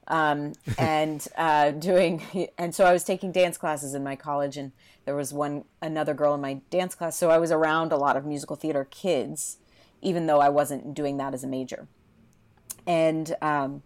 [0.08, 4.72] Um, and uh, doing and so I was taking dance classes in my college and
[5.04, 8.16] there was one another girl in my dance class so I was around a lot
[8.16, 9.58] of musical theater kids
[10.02, 11.88] even though I wasn't doing that as a major.
[12.86, 13.82] And um,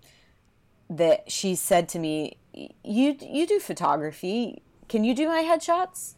[0.88, 2.37] that she said to me,
[2.85, 4.62] "You you do photography?
[4.88, 6.14] Can you do my headshots?"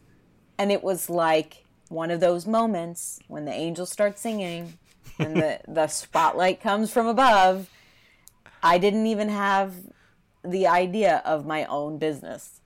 [0.57, 4.77] And it was like one of those moments when the angels start singing
[5.19, 7.69] and the the spotlight comes from above.
[8.61, 9.75] I didn't even have
[10.43, 12.61] the idea of my own business.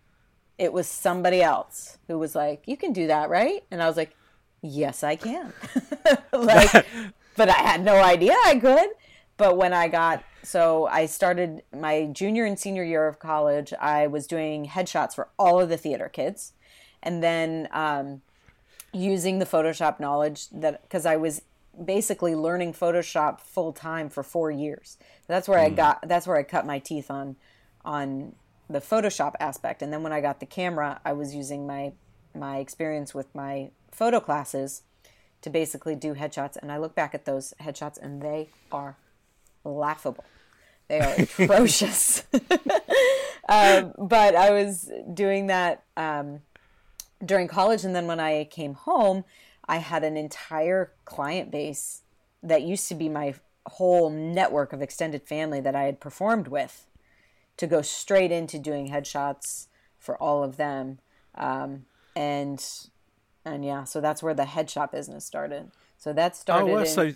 [0.57, 3.97] It was somebody else who was like, "You can do that, right?" And I was
[3.97, 4.15] like,
[4.61, 5.53] "Yes, I can."
[6.33, 6.85] like
[7.39, 8.89] but I had no idea I could.
[9.37, 14.07] But when I got so I started my junior and senior year of college, I
[14.07, 16.51] was doing headshots for all of the theater kids,
[17.01, 18.21] and then um,
[18.91, 21.41] using the Photoshop knowledge that because I was
[21.85, 24.97] basically learning Photoshop full time for four years.
[25.27, 25.67] That's where mm.
[25.67, 25.75] I hmm.
[25.75, 26.07] got.
[26.09, 27.37] That's where I cut my teeth on
[27.85, 28.35] on
[28.69, 29.81] the Photoshop aspect.
[29.81, 31.93] And then when I got the camera, I was using my
[32.35, 34.83] my experience with my photo classes
[35.41, 36.57] to basically do headshots.
[36.57, 38.97] And I look back at those headshots and they are
[39.63, 40.23] laughable.
[40.87, 42.23] They are atrocious.
[43.49, 46.41] um, but I was doing that um,
[47.23, 47.83] during college.
[47.83, 49.23] And then when I came home,
[49.67, 52.01] I had an entire client base
[52.41, 56.87] that used to be my whole network of extended family that I had performed with
[57.57, 59.67] to go straight into doing headshots
[59.99, 60.99] for all of them.
[61.35, 62.65] Um, and
[63.49, 65.71] and yeah, so that's where the headshot business started.
[65.97, 67.13] So that started oh, well, in so...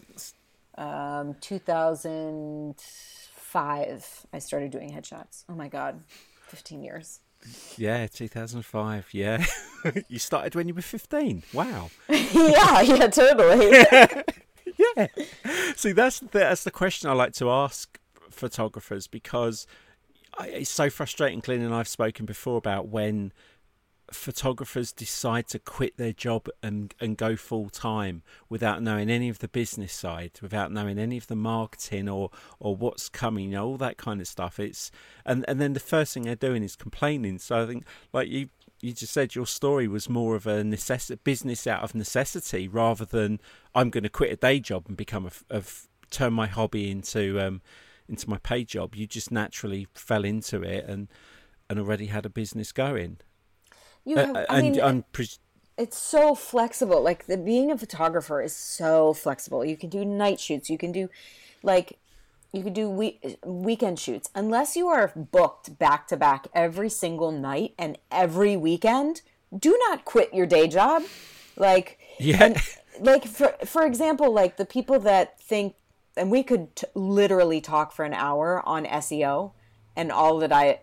[0.77, 4.25] um, 2005.
[4.33, 5.43] I started doing headshots.
[5.49, 6.01] Oh my god,
[6.47, 7.19] 15 years.
[7.77, 9.07] Yeah, 2005.
[9.11, 9.45] Yeah,
[10.07, 11.43] you started when you were 15.
[11.53, 11.89] Wow.
[12.09, 13.67] yeah, yeah, totally.
[14.77, 15.07] yeah.
[15.75, 19.67] See, that's the, that's the question I like to ask photographers because
[20.41, 21.39] it's so frustrating.
[21.39, 23.31] Glyn and I've spoken before about when
[24.13, 29.39] photographers decide to quit their job and and go full time without knowing any of
[29.39, 33.67] the business side, without knowing any of the marketing or or what's coming, you know,
[33.67, 34.59] all that kind of stuff.
[34.59, 34.91] It's
[35.25, 37.39] and and then the first thing they're doing is complaining.
[37.39, 38.49] So I think, like you
[38.81, 43.05] you just said, your story was more of a necessity business out of necessity rather
[43.05, 43.39] than
[43.73, 45.63] I'm going to quit a day job and become a,
[46.11, 47.61] turn my hobby into um
[48.07, 48.95] into my pay job.
[48.95, 51.07] You just naturally fell into it and
[51.69, 53.17] and already had a business going.
[54.05, 55.29] You uh, have, uh, I mean, and pre-
[55.77, 57.01] it's so flexible.
[57.01, 59.65] Like the being a photographer is so flexible.
[59.65, 60.69] You can do night shoots.
[60.69, 61.09] You can do
[61.61, 61.97] like
[62.51, 64.29] you can do week, weekend shoots.
[64.35, 69.21] Unless you are booked back to back every single night and every weekend,
[69.57, 71.03] do not quit your day job.
[71.57, 72.43] Like yeah.
[72.43, 72.57] And,
[72.99, 75.75] like for for example, like the people that think
[76.15, 79.51] and we could t- literally talk for an hour on SEO
[79.95, 80.79] and all that I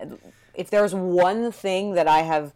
[0.55, 2.53] if there's one thing that I have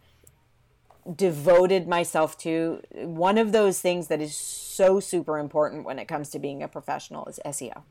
[1.13, 6.29] devoted myself to one of those things that is so super important when it comes
[6.31, 7.83] to being a professional is SEO.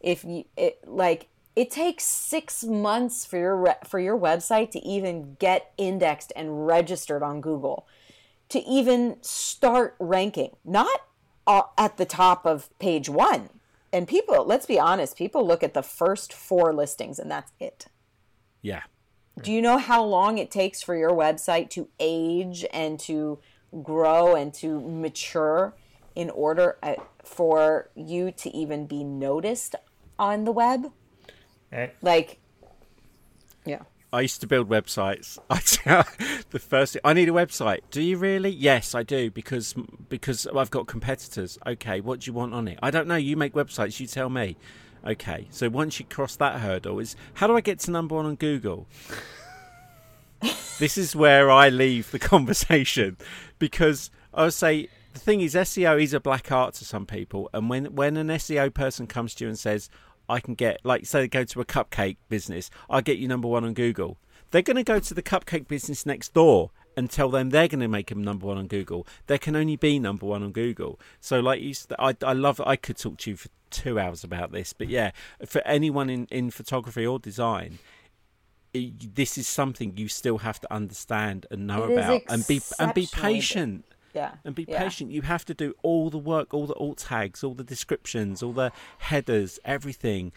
[0.00, 5.36] If you it, like it takes 6 months for your for your website to even
[5.40, 7.86] get indexed and registered on Google
[8.50, 10.56] to even start ranking.
[10.64, 11.00] Not
[11.76, 13.50] at the top of page 1.
[13.92, 17.86] And people, let's be honest, people look at the first 4 listings and that's it.
[18.62, 18.82] Yeah.
[19.42, 23.38] Do you know how long it takes for your website to age and to
[23.82, 25.74] grow and to mature
[26.14, 29.74] in order uh, for you to even be noticed
[30.18, 30.92] on the web?
[31.72, 32.38] Eh, Like,
[33.64, 33.82] yeah.
[34.12, 35.38] I used to build websites.
[35.50, 35.58] I
[36.50, 37.80] the first thing, I need a website.
[37.90, 38.48] Do you really?
[38.48, 39.74] Yes, I do because
[40.08, 41.58] because I've got competitors.
[41.66, 42.78] Okay, what do you want on it?
[42.82, 43.16] I don't know.
[43.16, 44.00] You make websites.
[44.00, 44.56] You tell me.
[45.06, 48.26] Okay, so once you cross that hurdle, is how do I get to number one
[48.26, 48.86] on Google?
[50.78, 53.16] this is where I leave the conversation
[53.58, 57.48] because I would say the thing is SEO is a black art to some people,
[57.52, 59.88] and when when an SEO person comes to you and says,
[60.28, 63.48] "I can get," like, say, they go to a cupcake business, I get you number
[63.48, 64.18] one on Google.
[64.50, 67.80] They're going to go to the cupcake business next door and tell them they're going
[67.80, 69.06] to make them number one on Google.
[69.26, 70.98] There can only be number one on Google.
[71.20, 72.60] So, like you, I, I love.
[72.64, 75.10] I could talk to you for two hours about this, but yeah,
[75.46, 77.78] for anyone in in photography or design,
[78.74, 82.60] it, this is something you still have to understand and know It about, and be
[82.78, 84.34] and be patient Yeah.
[84.44, 84.78] and be Yeah.
[84.82, 85.10] patient.
[85.10, 88.52] You have to do all the work, all the alt tags, all the descriptions, all
[88.52, 90.32] the headers, everything.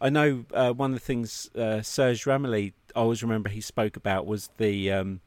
[0.00, 3.96] I know uh, one of the things uh, Serge Ramelli, I always remember he spoke
[3.96, 5.20] about was the um,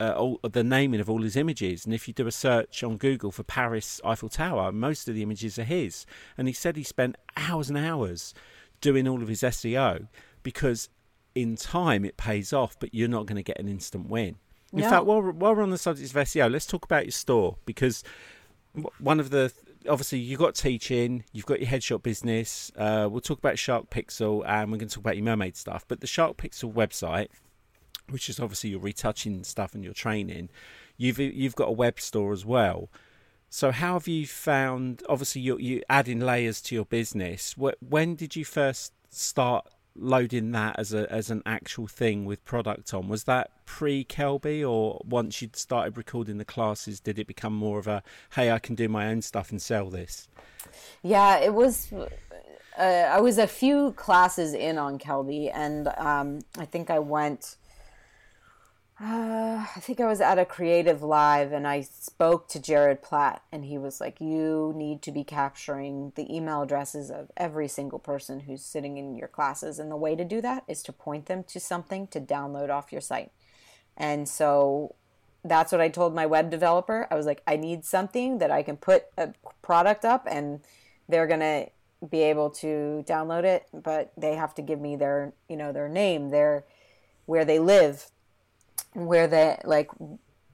[0.00, 1.84] uh, all, the naming of all his images.
[1.84, 5.22] And if you do a search on Google for Paris Eiffel Tower, most of the
[5.22, 6.06] images are his.
[6.36, 8.34] And he said he spent hours and hours
[8.80, 10.06] doing all of his SEO
[10.42, 10.88] because
[11.34, 14.36] in time it pays off, but you're not going to get an instant win.
[14.72, 14.90] In No.
[14.90, 17.56] fact, while, we're- while we're on the subject of SEO, let's talk about your store
[17.64, 18.04] because
[18.98, 19.52] one of the
[19.88, 22.70] obviously you've got teaching, you've got your headshot business.
[22.76, 25.84] Uh, we'll talk about Sherk Pixel and we're going to talk about your mermaid stuff.
[25.88, 27.28] But the Sherk Pixel website,
[28.10, 30.50] which is obviously your retouching stuff and your training,
[30.96, 32.88] you've you've got a web store as well.
[33.50, 35.02] So how have you found?
[35.08, 37.56] Obviously, you you adding layers to your business.
[37.56, 39.66] When did you first start
[40.00, 43.08] loading that as a as an actual thing with product on?
[43.08, 47.78] Was that pre Kelby, or once you'd started recording the classes, did it become more
[47.78, 48.02] of a
[48.34, 50.28] hey, I can do my own stuff and sell this?
[51.02, 51.92] Yeah, it was.
[52.78, 57.56] Uh, I was a few classes in on Kelby, and um, I think I went.
[59.00, 63.64] Uh, I think I was at a CreativeLive, and I spoke to Jared Platt, and
[63.64, 68.40] he was like, "You need to be capturing the email addresses of every single person
[68.40, 71.44] who's sitting in your classes, and the way to do that is to point them
[71.44, 73.30] to something to download off your site."
[73.96, 74.96] And so
[75.44, 77.06] that's what I told my web developer.
[77.10, 79.32] I was like, I need something that I can put a
[79.62, 80.60] product up and
[81.08, 81.68] they're going to
[82.08, 85.88] be able to download it, but they have to give me their, you know, their
[85.88, 86.64] name, their
[87.26, 88.10] where they live,
[88.92, 89.90] where they like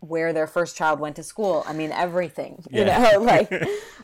[0.01, 1.65] where their first child went to school.
[1.67, 2.65] I mean everything.
[2.71, 3.53] You know, like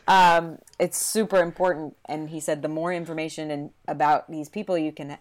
[0.09, 4.92] um it's super important and he said the more information and about these people you
[4.92, 5.18] can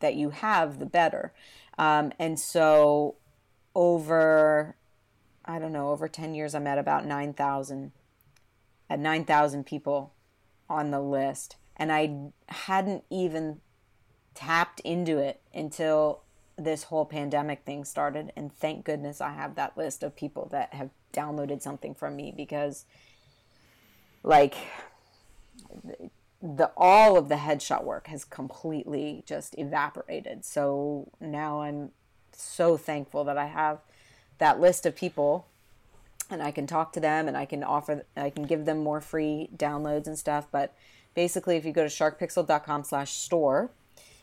[0.00, 1.32] that you have, the better.
[1.78, 3.16] Um, and so
[3.74, 4.76] over,
[5.44, 7.92] I don't know, over 10 years, I'm at about 9,000,
[8.88, 10.12] at 9,000 people
[10.68, 11.56] on the list.
[11.76, 13.60] And I hadn't even
[14.34, 16.22] tapped into it until
[16.64, 18.32] this whole pandemic thing started.
[18.36, 22.32] And thank goodness I have that list of people that have downloaded something from me
[22.36, 22.84] because,
[24.22, 24.54] like,
[26.42, 30.44] the all of the headshot work has completely just evaporated.
[30.44, 31.90] So now I'm
[32.32, 33.78] so thankful that I have
[34.38, 35.46] that list of people
[36.30, 39.00] and I can talk to them and I can offer I can give them more
[39.00, 40.46] free downloads and stuff.
[40.50, 40.74] But
[41.14, 43.70] basically if you go to sherkpixel.com slash store,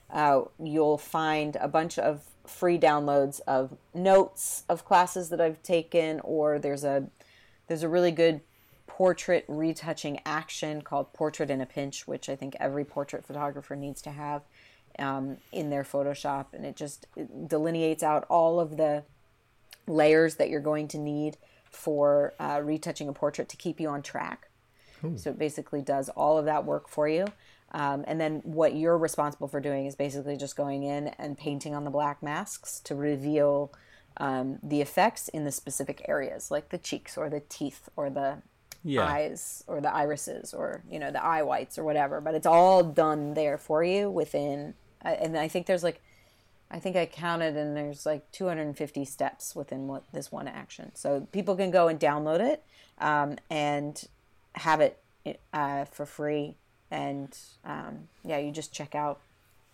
[0.10, 6.22] uh, you'll find a bunch of free downloads of notes of classes that I've taken
[6.22, 7.08] or there's a
[7.68, 8.42] there's a really good
[8.86, 14.02] portrait retouching action called Portrait in a Pinch, which I think every portrait photographer needs
[14.04, 14.42] to have
[14.98, 16.48] um, in their Photoshop.
[16.54, 19.04] And it just it delineates out all of the
[19.86, 21.38] layers that you're going to need
[21.70, 24.50] for uh, retouching a portrait to keep you on track.
[25.16, 27.28] So it basically does all of that work for you.
[27.72, 31.76] Um, and then what you're responsible for doing is basically just going in and painting
[31.76, 33.72] on the black masks to reveal
[34.18, 38.42] um, the effects in the specific areas, like the cheeks or the teeth or the
[38.84, 39.06] Yeah.
[39.06, 42.22] eyes or the irises or you know the eye whites or whatever.
[42.22, 44.74] But it's all done there for you within.
[45.04, 46.02] uh, And I think there's like,
[46.72, 50.92] I think I counted and there's like 250 steps within what this one action.
[50.96, 52.64] So people can go and download it
[53.00, 54.04] um, and
[54.56, 55.00] have it
[55.54, 56.56] uh, for free.
[56.90, 59.20] And um, yeah, you just check out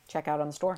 [0.08, 0.78] check out on the store.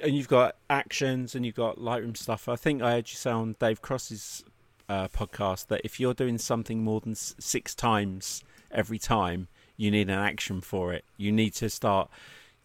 [0.00, 2.48] and you've got actions and you've got Lightroom stuff.
[2.48, 4.44] I think I heard you say on Dave Cross's
[4.88, 10.08] uh, podcast that if you're doing something more than six times every time, you need
[10.08, 11.04] an action for it.
[11.16, 12.10] You need to start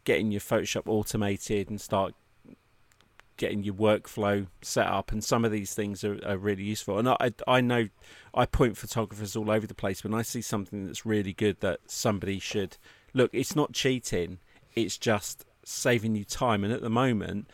[0.04, 2.14] getting your Photoshop automated and start
[3.38, 5.12] getting your workflow set up.
[5.12, 7.00] And some of these things are, are really useful.
[7.00, 7.88] And I, I know
[8.34, 11.80] I point photographers all over the place when I see something that's really good that
[11.88, 12.78] somebody should
[13.14, 13.30] look.
[13.34, 14.40] It's not cheating
[14.76, 16.64] It's just saving you time.
[16.64, 17.50] And at the moment,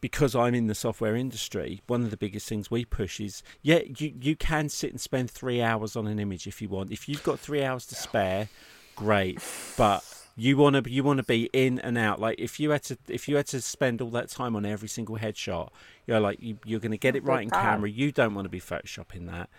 [0.00, 3.80] because I'm in the software industry, one of the biggest things we push is yeah,
[3.98, 6.90] you, you can sit and spend three hours on an image if you want.
[6.90, 8.48] If you've got three hours to spare,
[8.96, 9.40] great.
[9.76, 10.04] But
[10.40, 12.18] you want to you want to be in and out.
[12.18, 14.88] Like if you had to if you had to spend all that time on every
[14.88, 15.68] single headshot,
[16.06, 17.90] you know, like you, you're going to get it right in camera.
[17.90, 19.50] You don't want to be photoshopping that.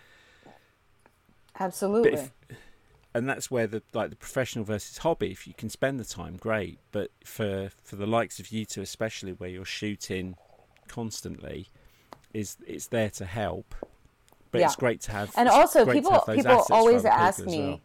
[1.60, 2.14] Absolutely.
[2.14, 2.32] If,
[3.14, 5.30] and that's where the like the professional versus hobby.
[5.30, 6.80] If you can spend the time, great.
[6.90, 10.34] But for for the likes of you two, especially where you're shooting
[10.88, 11.68] constantly,
[12.34, 13.76] is it's there to help.
[14.50, 14.66] But yeah.
[14.66, 15.32] it's great to have.
[15.36, 17.80] And also, people people always ask me.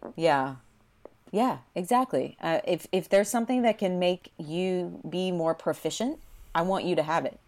[0.00, 0.14] Well.
[0.16, 0.54] Yeah,
[1.30, 2.36] yeah, exactly.
[2.40, 6.18] Uh, if if there's something that can make you be more proficient,
[6.54, 7.38] I want you to have it.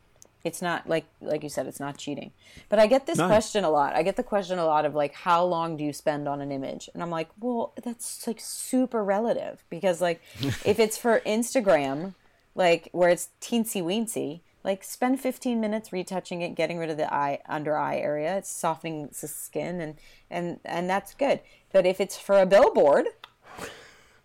[0.45, 2.31] It's not like like you said, it's not cheating.
[2.69, 3.27] But I get this no.
[3.27, 3.95] question a lot.
[3.95, 6.53] I get the question a lot of like, how long do you spend on an
[6.53, 6.89] image?
[6.95, 10.23] And I'm like, well, that's like super relative because like
[10.65, 12.15] if it's for Instagram,
[12.55, 17.13] like where it's teensy weensy, like spend 15 minutes retouching it, getting rid of the
[17.13, 18.37] eye under eye area.
[18.39, 19.97] It's softening the skin and
[20.31, 21.41] and and that's good.
[21.73, 23.07] But if it's for a billboard,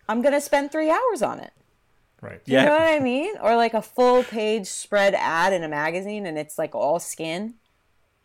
[0.08, 1.52] I'm gonna spend three hours on it.
[2.20, 2.40] Right.
[2.46, 2.64] You yeah.
[2.64, 3.34] know what I mean?
[3.40, 7.54] Or like a full page spread ad in a magazine and it's like all skin.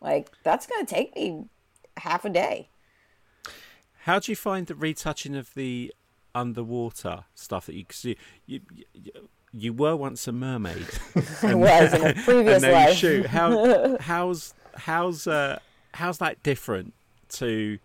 [0.00, 1.44] Like that's going to take me
[1.96, 2.68] half a day.
[4.02, 5.94] How do you find the retouching of the
[6.34, 8.16] underwater stuff that you see?
[8.44, 8.60] you,
[8.92, 9.12] you,
[9.52, 10.86] you were once a mermaid?
[11.42, 12.96] I was in a previous life.
[12.96, 13.26] shoot.
[13.26, 15.58] How how's how's uh,
[15.94, 16.92] how's that different
[17.30, 17.78] to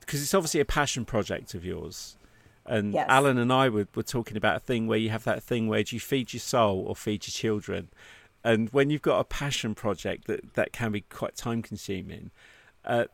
[0.00, 2.16] because it's obviously a passion project of yours.
[2.68, 3.06] And yes.
[3.08, 5.82] Alan and I were, were talking about a thing where you have that thing where
[5.82, 7.88] do you feed your soul or feed your children?
[8.44, 12.30] And when you've got a passion project that, that can be quite time consuming,
[12.84, 13.04] uh,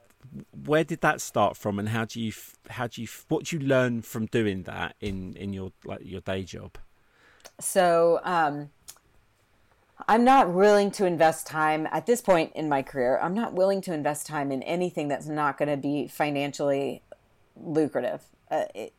[0.65, 2.33] where did that start from, and how do you
[2.71, 6.21] how do you what do you learn from doing that in in your like your
[6.21, 6.79] day job?
[7.61, 8.71] So um,
[10.09, 13.19] I'm not willing to invest time at this point in my career.
[13.23, 17.03] I'm not willing to invest time in anything that's not going to be financially
[17.57, 18.23] lucrative.
[18.51, 18.93] Uh, it,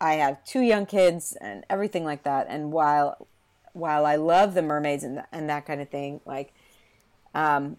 [0.00, 2.46] I have two young kids and everything like that.
[2.48, 3.26] And while
[3.72, 6.52] while I love the mermaids and, and that kind of thing, like
[7.34, 7.76] um,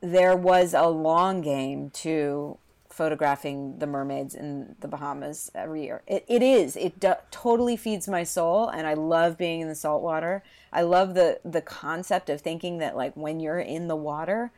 [0.00, 2.58] there was a long game to
[2.88, 6.02] photographing the mermaids in the Bahamas every year.
[6.06, 6.76] It, it is.
[6.76, 10.42] It do, totally feeds my soul, and I love being in the saltwater.
[10.72, 14.50] I love the the concept of thinking that like when you're in the water,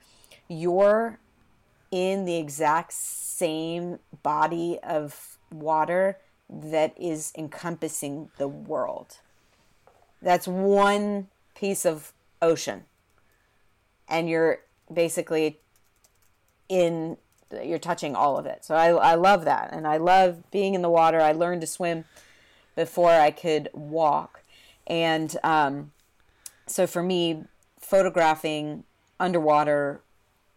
[0.48, 1.18] you're
[1.90, 9.18] in the exact same body of water that is encompassing the world.
[10.20, 12.84] That's one piece of ocean.
[14.08, 14.60] And you're
[14.92, 15.58] basically
[16.68, 17.16] in,
[17.62, 18.64] you're touching all of it.
[18.64, 19.70] So I, I love that.
[19.72, 21.20] And I love being in the water.
[21.20, 22.04] I learned to swim
[22.74, 24.42] before I could walk.
[24.86, 25.92] And um,
[26.66, 27.44] so for me,
[27.78, 28.84] photographing
[29.18, 30.00] underwater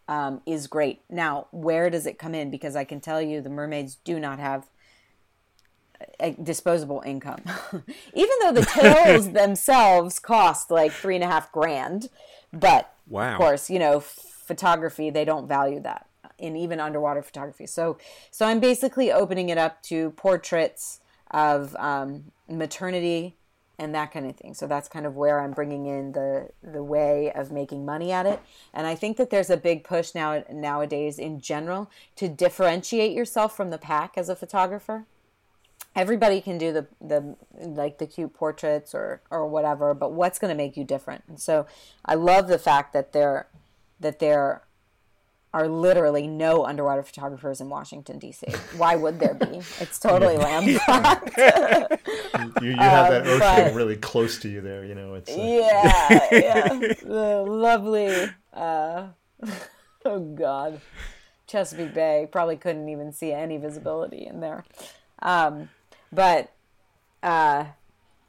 [0.07, 1.01] um, is great.
[1.09, 2.49] Now, where does it come in?
[2.49, 4.67] Because I can tell you the mermaids do not have
[6.41, 7.41] disposable income.
[8.13, 12.09] Even though the tails themselves cost like three and a half grand,
[12.51, 13.31] but wow.
[13.31, 16.07] of course, you know, photography they don't value that
[16.37, 17.65] in even underwater photography.
[17.65, 17.97] So,
[18.31, 20.99] so I'm basically opening it up to portraits
[21.31, 23.35] of um, maternity
[23.79, 24.53] and that kind of thing.
[24.53, 28.25] So that's kind of where I'm bringing in the the way of making money at
[28.25, 28.39] it.
[28.73, 33.55] And I think that there's a big push now nowadays in general to differentiate yourself
[33.55, 35.05] from the pack as a photographer
[35.95, 40.49] everybody can do the the like the cute portraits or or whatever but what's going
[40.49, 41.65] to make you different and so
[42.05, 43.47] i love the fact that there
[43.99, 44.63] that there
[45.53, 48.47] are literally no underwater photographers in Washington D.C.
[48.75, 49.61] Why would there be?
[49.79, 51.37] It's totally landlocked.
[51.37, 54.83] you, you have that ocean but, really close to you there.
[54.83, 55.35] You know, it's uh...
[55.37, 56.67] yeah, yeah,
[57.03, 58.31] the lovely.
[58.51, 59.09] Uh,
[60.05, 60.81] oh God,
[61.45, 64.65] Chesapeake Bay probably couldn't even see any visibility in there.
[65.21, 65.69] Um,
[66.13, 66.51] but
[67.21, 67.65] uh,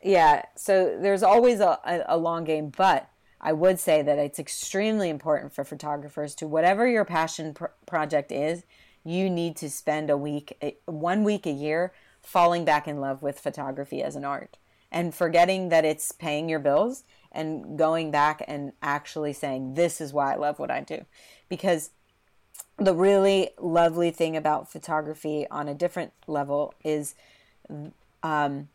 [0.03, 3.09] yeah, so there's always a, a, long game, but
[3.41, 8.31] I would say that it's extremely important for photographers to whatever your passion pr- project
[8.31, 8.65] is,
[9.05, 10.57] you need to spend a week,
[10.87, 14.57] one week a year, falling back in love with photography as an art
[14.91, 20.13] and forgetting that it's paying your bills and going back and actually saying, This is
[20.13, 21.05] why I love what I do.
[21.49, 21.91] Because
[22.79, 27.15] the really lovely thing about photography on a different level is
[28.23, 28.69] um,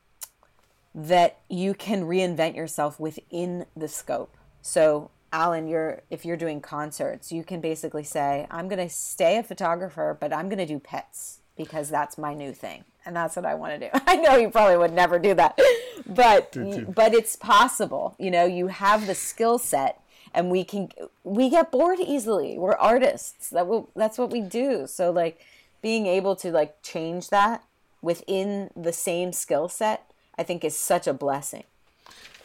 [0.94, 4.36] that you can reinvent yourself within the scope.
[4.62, 9.38] So, Alan, you're if you're doing concerts, you can basically say, "I'm going to stay
[9.38, 13.36] a photographer, but I'm going to do pets because that's my new thing." and that's
[13.36, 14.00] what I want to do.
[14.08, 15.60] I know you probably would never do that,
[16.06, 16.56] but
[16.94, 18.16] but it's possible.
[18.20, 20.02] You know, you have the skill set,
[20.34, 20.90] and we can
[21.24, 22.58] we get bored easily.
[22.58, 23.50] We're artists.
[23.50, 24.88] That will, that's what we do.
[24.88, 25.42] So like
[25.82, 27.64] being able to like change that
[28.02, 31.64] within the same skill set, I think is such a blessing.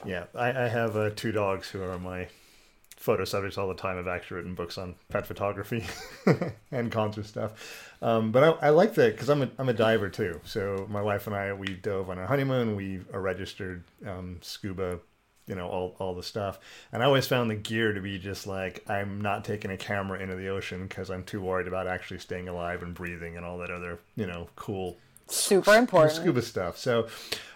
[0.04, 2.28] Yeah, I, I have uh, two dogs who are my
[2.96, 3.98] photo subjects all the time.
[3.98, 5.84] I've actually written books on pet photography
[6.72, 7.92] and concert stuff.
[8.00, 10.40] Um, but I, I, like that because I'm a, I'm a diver too.
[10.44, 12.76] So my wife and I, we dove on our honeymoon.
[12.76, 15.00] We are registered um, scuba,
[15.46, 16.58] you know, all, all the stuff.
[16.92, 20.18] And I always found the gear to be just like, I'm not taking a camera
[20.18, 23.58] into the ocean because I'm too worried about actually staying alive and breathing and all
[23.58, 24.96] that other, you know, cool
[25.26, 26.76] super important scuba stuff.
[26.78, 27.08] So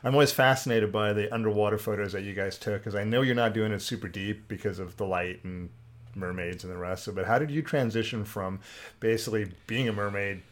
[0.03, 3.35] I'm always fascinated by the underwater photos that you guys took because I know you're
[3.35, 5.71] not doing it super deep because of the light and
[6.15, 7.23] mermaids and the rest of it.
[7.23, 8.61] But how did you transition from
[9.01, 10.43] basically being a mermaid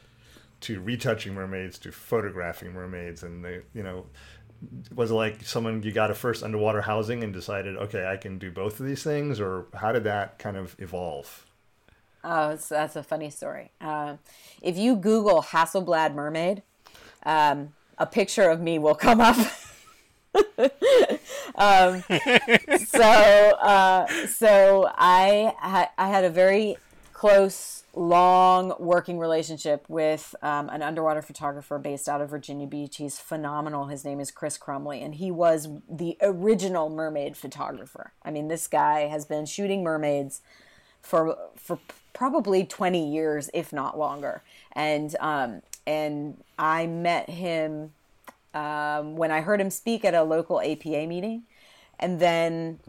[0.60, 4.06] to retouching mermaids to photographing mermaids and the you know
[4.94, 8.38] was it like someone you got a first underwater housing and decided okay i can
[8.38, 11.44] do both of these things or how did that kind of evolve
[12.24, 14.16] oh that's a funny story uh,
[14.62, 16.62] if you google hasselblad mermaid
[17.26, 19.36] um, a picture of me will come up.
[21.56, 22.02] um,
[22.78, 26.76] so uh, so I ha- I had a very
[27.12, 32.98] close, long working relationship with um, an underwater photographer based out of Virginia Beach.
[32.98, 33.86] He's phenomenal.
[33.86, 38.12] His name is Chris Crumley, and he was the original mermaid photographer.
[38.22, 40.42] I mean, this guy has been shooting mermaids
[41.00, 41.78] for for
[42.12, 44.42] probably 20 years, if not longer.
[44.72, 47.92] And um, and I met him
[48.54, 51.42] um, when I heard him speak at a local APA meeting,
[51.98, 52.80] and then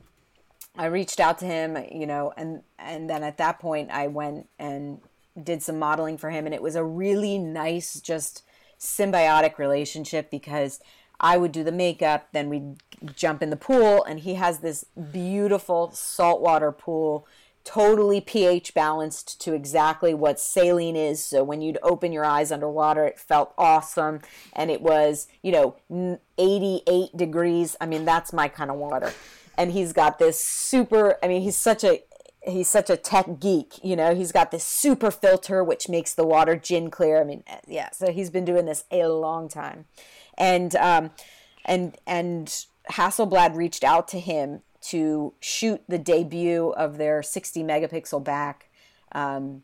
[0.77, 4.47] I reached out to him, you know, and and then at that point I went
[4.59, 5.01] and
[5.41, 8.43] did some modeling for him, and it was a really nice, just
[8.79, 10.79] symbiotic relationship because
[11.19, 12.75] I would do the makeup, then we'd
[13.15, 17.27] jump in the pool, and he has this beautiful saltwater pool
[17.67, 21.21] totally pH balanced to exactly what saline is.
[21.21, 24.21] So when you'd open your eyes underwater, it felt awesome.
[24.53, 27.75] And it was, you know, 88 degrees.
[27.81, 29.11] I mean, that's my kind of water.
[29.57, 32.03] And he's got this super, I mean, he's such a,
[32.41, 36.25] he's such a tech geek, you know, he's got this super filter, which makes the
[36.25, 37.19] water gin clear.
[37.19, 39.85] I mean, yeah, so he's been doing this a long time.
[40.37, 41.11] And, um,
[41.65, 42.47] and, and
[42.91, 48.69] Hasselblad reached out to him to shoot the debut of their 60 megapixel back
[49.11, 49.63] um,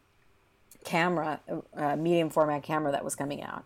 [0.84, 1.40] camera,
[1.76, 3.64] uh, medium format camera that was coming out,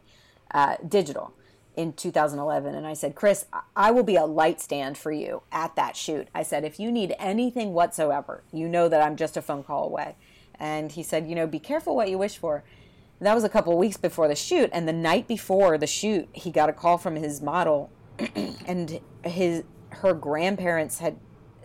[0.51, 1.34] uh, digital
[1.76, 2.76] in 2011.
[2.76, 3.45] And I said, Chris,
[3.76, 6.28] I will be a light stand for you at that shoot.
[6.34, 9.86] I said, if you need anything whatsoever, you know that I'm just a phone call
[9.86, 10.16] away.
[10.60, 12.64] And he said, you know, be careful what you wish for.
[13.20, 14.70] That was a couple weeks before the shoot.
[14.74, 17.91] And the night before the shoot, he got a call from his model,
[18.68, 21.18] and his her grandparents had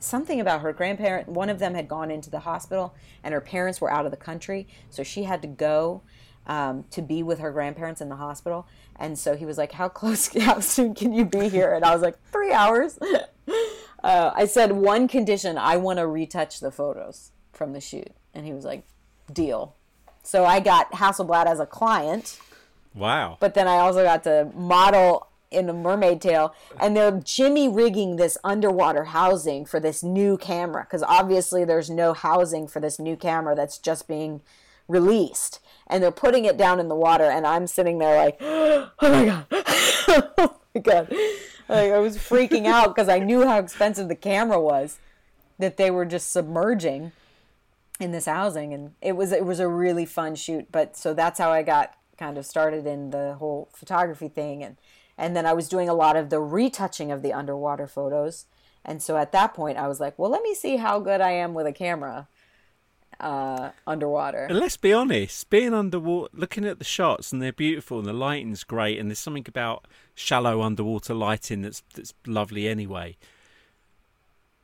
[0.02, 3.80] something about her grandparent one of them had gone into the hospital and her parents
[3.80, 6.02] were out of the country so she had to go
[6.46, 8.66] um, to be with her grandparents in the hospital.
[8.96, 11.74] And so he was like how close how soon can you be here?
[11.74, 12.98] And i was like three hours.
[14.04, 18.10] Uh, i said one condition i want to retouch the photos from the shoot.
[18.34, 18.82] And he was like
[19.32, 19.76] deal.
[20.24, 22.40] So i got hasselblad as a client.
[22.94, 23.36] Wow.
[23.38, 28.16] But then i also got to model in a mermaid tail and they're jimmy rigging
[28.16, 33.16] this underwater housing for this new camera because obviously there's no housing for this new
[33.16, 34.40] camera that's just being
[34.88, 35.60] released.
[35.86, 39.24] And they're putting it down in the water and i'm sitting there like oh my
[39.24, 39.46] god.
[40.38, 41.08] Oh my god.
[41.68, 44.98] Like, i was freaking out because i knew how expensive the camera was
[45.58, 47.12] that they were just submerging
[48.00, 51.38] in this housing and it was it was a really fun shoot but so that's
[51.38, 54.76] how i got kind of started in the whole photography thing and
[55.22, 58.46] and then I was doing a lot of the retouching of the underwater photos.
[58.84, 61.30] And so at that point, I was like, well, let me see how good I
[61.30, 62.26] am with a camera
[63.20, 64.46] uh, underwater.
[64.46, 68.12] And let's be honest, being underwater, looking at the shots and they're beautiful and the
[68.12, 73.16] lighting's great, and there's something about shallow underwater lighting that's that's lovely anyway.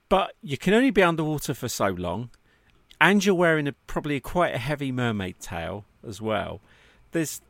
[0.09, 2.31] But you can only be underwater for so long,
[3.01, 6.61] and you're wearing a, probably quite a heavy mermaid tail as well.
[7.13, 7.43] There's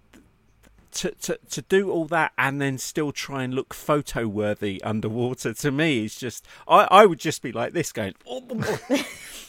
[0.92, 5.52] to, to to do all that and then still try and look photo worthy underwater
[5.54, 8.42] to me is just I, I would just be like this going oh,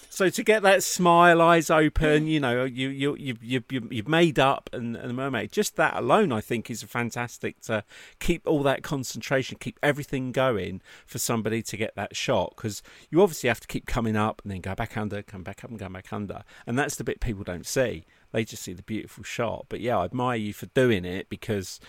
[0.09, 4.39] so to get that smile eyes open you know you you you you you've made
[4.39, 7.83] up and, and the mermaid just that alone I think is fantastic to
[8.19, 12.53] keep all that concentration keep everything going for somebody to get that shot.
[12.55, 15.63] Because you obviously have to keep coming up and then go back under come back
[15.63, 16.43] up and go back under.
[16.65, 19.65] And that's the bit people don't see they just see the beautiful shot.
[19.69, 21.79] But yeah, I admire you for doing it because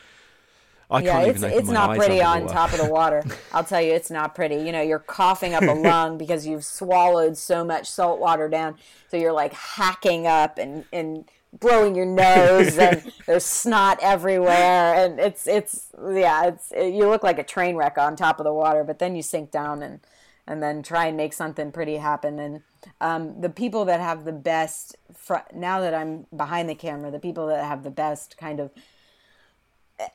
[0.90, 2.90] I yeah, can't it's even open it's my not eyes pretty on top of the
[2.90, 3.22] water.
[3.52, 4.56] I'll tell you, it's not pretty.
[4.56, 8.76] You know, you're coughing up a lung because you've swallowed so much salt water down,
[9.08, 15.20] so you're like hacking up and and blowing your nose, and there's snot everywhere, and
[15.20, 18.52] it's it's yeah, it's it, you look like a train wreck on top of the
[18.52, 20.00] water, but then you sink down and
[20.46, 22.62] and then try and make something pretty happen and.
[23.02, 27.18] Um, the people that have the best, fr- now that I'm behind the camera, the
[27.18, 28.70] people that have the best kind of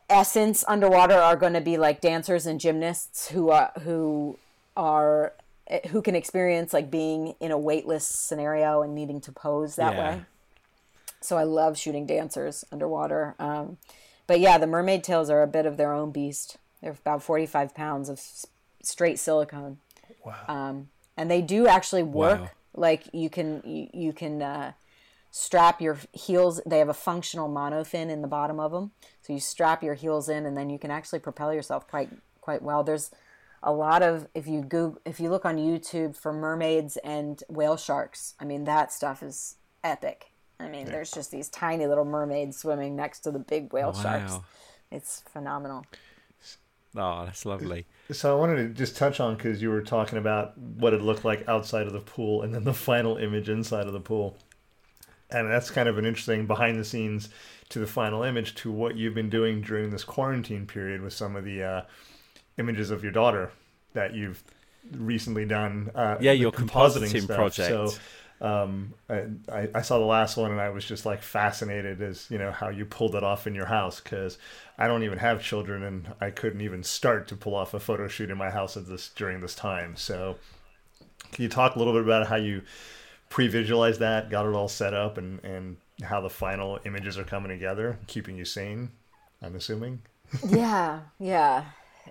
[0.09, 4.37] essence underwater are going to be like dancers and gymnasts who are who
[4.75, 5.33] are
[5.89, 10.15] who can experience like being in a weightless scenario and needing to pose that Yeah.
[10.15, 10.21] way.
[11.21, 13.35] So I love shooting dancers underwater.
[13.39, 13.77] Um,
[14.27, 16.57] but yeah, the mermaid tails are a bit of their own beast.
[16.81, 18.45] They're about 45 pounds of s-
[18.83, 19.77] straight silicone.
[20.25, 20.45] Wow.
[20.47, 22.41] Um, and they do actually work.
[22.41, 22.49] Wow.
[22.73, 24.73] Like you can you, you can uh,
[25.31, 26.59] strap your heels.
[26.65, 30.27] They have a functional monofin in the bottom of them, so you strap your heels
[30.27, 32.09] in, and then you can actually propel yourself quite
[32.41, 32.83] quite well.
[32.83, 33.11] There's
[33.63, 37.77] a lot of if you go if you look on YouTube for mermaids and whale
[37.77, 38.33] sharks.
[38.41, 39.55] I mean that stuff is
[39.85, 40.31] epic.
[40.59, 44.37] I mean, there's just these tiny little mermaids swimming next to the big whale sharks.
[44.91, 45.85] It's phenomenal.
[46.95, 47.85] Oh, that's lovely.
[48.11, 51.25] So I wanted to just touch on because you were talking about what it looked
[51.25, 54.37] like outside of the pool, and then the final image inside of the pool,
[55.29, 57.29] and that's kind of an interesting behind the scenes
[57.69, 61.35] to the final image to what you've been doing during this quarantine period with some
[61.35, 61.81] of the uh,
[62.57, 63.51] images of your daughter
[63.93, 64.43] that you've
[64.91, 65.89] recently done.
[65.95, 67.35] Uh, Yeah, your compositing stuff.
[67.35, 67.69] project.
[67.69, 67.99] So
[68.41, 72.37] um, I, I- saw the last one and I was just like fascinated as you
[72.37, 74.37] know how you pulled it off in your house because
[74.77, 78.07] I don't even have children and I couldn't even start to pull off a photo
[78.07, 79.95] shoot in my house at this during this time.
[79.95, 80.37] So
[81.31, 82.61] can you talk a little bit about how you
[83.29, 87.49] pre-visualized that, got it all set up, and and how the final images are coming
[87.49, 88.91] together, keeping you sane?
[89.41, 90.01] I'm assuming.
[90.47, 91.65] yeah, yeah,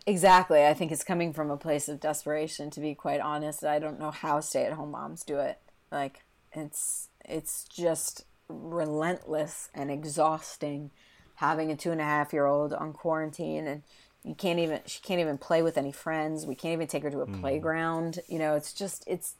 [0.07, 0.64] exactly.
[0.66, 2.70] I think it's coming from a place of desperation.
[2.70, 5.59] To be quite honest, I don't know how stay-at-home moms do it.
[5.95, 10.90] Like it's it's just relentless and exhausting
[11.36, 13.82] having a two and a half year old on quarantine and
[14.22, 16.47] you can't even she can't even play with any friends.
[16.47, 18.20] We can't even take her to a playground.
[18.28, 19.36] You know it's just it's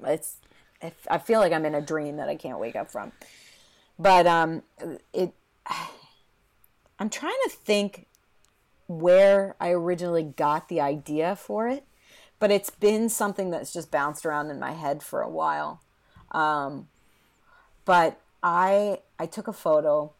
[0.00, 0.36] it's
[1.10, 3.12] i feel like i'm in a dream that i can't wake up from.
[3.98, 4.62] But um
[5.12, 5.32] it
[6.98, 8.06] i'm trying to think
[8.86, 11.84] where i originally got the idea for it
[12.38, 15.80] but it's been something that's just bounced around in my head for a while
[16.36, 16.86] um
[17.84, 20.12] but i i took a photo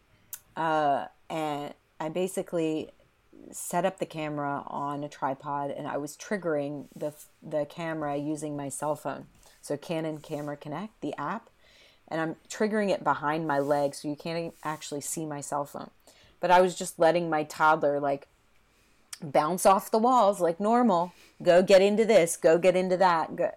[0.57, 2.91] uh and i basically
[3.53, 7.13] set up the camera on a tripod and I was triggering the
[7.43, 9.27] the camera using my cell phone.
[9.61, 11.51] So Canon Camera Connect, the app,
[12.09, 15.91] and I'm triggering it behind my leg so you can't actually see my cell phone.
[16.41, 18.29] But I was just letting my toddler like
[19.23, 21.13] bounce off the walls like normal.
[21.43, 23.37] Go get into this, go get into that.
[23.37, 23.51] Go.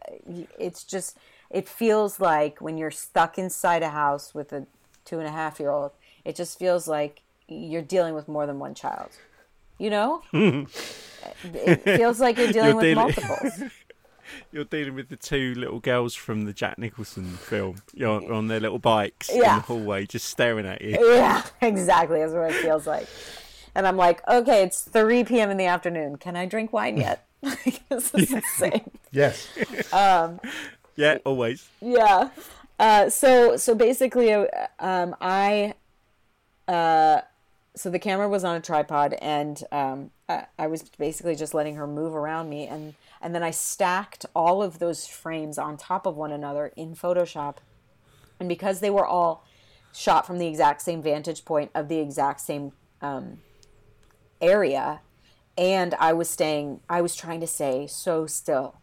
[0.57, 1.17] It's just
[1.49, 4.65] it feels like when you're stuck inside a house with a
[5.05, 5.91] two and a half year old,
[6.25, 9.09] it just feels like you're dealing with more than one child.
[9.77, 13.63] You know, it feels like you're dealing You're with dealing- multiples.
[14.51, 17.81] You're dealing with the two little girls from the Jack Nicholson film.
[17.95, 20.97] You're on their little bikes in the hallway, just staring at you.
[21.15, 22.19] yeah, exactly.
[22.19, 23.07] That's what it feels like.
[23.73, 25.49] And I'm like, okay, it's 3 p.m.
[25.49, 26.17] in the afternoon.
[26.17, 27.25] Can I drink wine yet?
[27.89, 28.91] This is insane.
[29.11, 29.47] Yes.
[29.91, 30.39] Um,
[30.99, 31.65] Yeah, always.
[31.79, 32.29] yeah.
[32.77, 34.47] Uh, so so basically, uh,
[34.79, 35.75] um, I
[36.67, 37.21] uh,
[37.73, 41.75] so the camera was on a tripod, and um, I, I was basically just letting
[41.75, 46.05] her move around me, and and then I stacked all of those frames on top
[46.05, 47.57] of one another in Photoshop,
[48.37, 49.45] and because they were all
[49.93, 53.39] shot from the exact same vantage point of the exact same um,
[54.41, 54.99] area,
[55.57, 58.75] and I was staying, I was trying to stay so still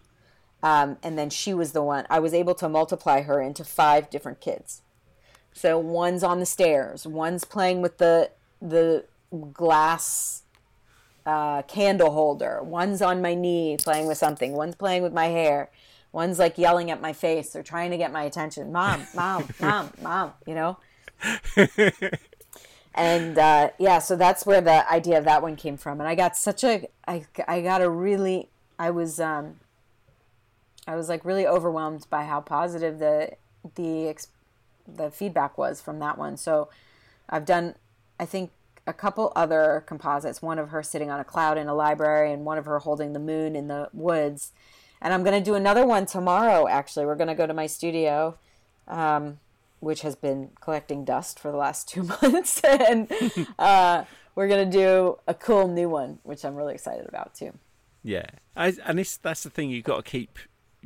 [0.63, 4.11] um, and then she was the one i was able to multiply her into five
[4.11, 4.83] different kids.
[5.53, 8.31] So one's on the stairs one's playing with the
[8.61, 9.05] the
[9.53, 10.43] glass
[11.25, 15.71] uh, candle holder one's on my knee playing with something one's playing with my hair
[16.13, 19.91] one's like yelling at my face or trying to get my attention mom mom mom
[20.03, 20.79] mom you know?
[22.95, 26.01] And uh, yeah so that's where the idea of that one came from.
[26.01, 28.49] And i got such a i, I got a really
[28.79, 29.57] i was um,
[30.87, 33.33] I was like really overwhelmed by how positive the
[33.75, 34.15] the
[34.87, 36.37] the feedback was from that one.
[36.37, 36.69] So
[37.29, 37.75] I've done
[38.19, 38.51] I think
[38.87, 42.45] a couple other composites, one of her sitting on a cloud in a library and
[42.45, 44.53] one of her holding the moon in the woods.
[45.01, 47.05] And I'm going to do another one tomorrow actually.
[47.05, 48.39] We're going to go to my studio
[48.89, 49.39] um,
[49.81, 53.11] which has been collecting dust for the last 2 months and
[53.59, 57.53] uh, we're gonna do a cool new one, which I'm really excited about too.
[58.03, 60.39] Yeah, I, and this that's the thing you've got to keep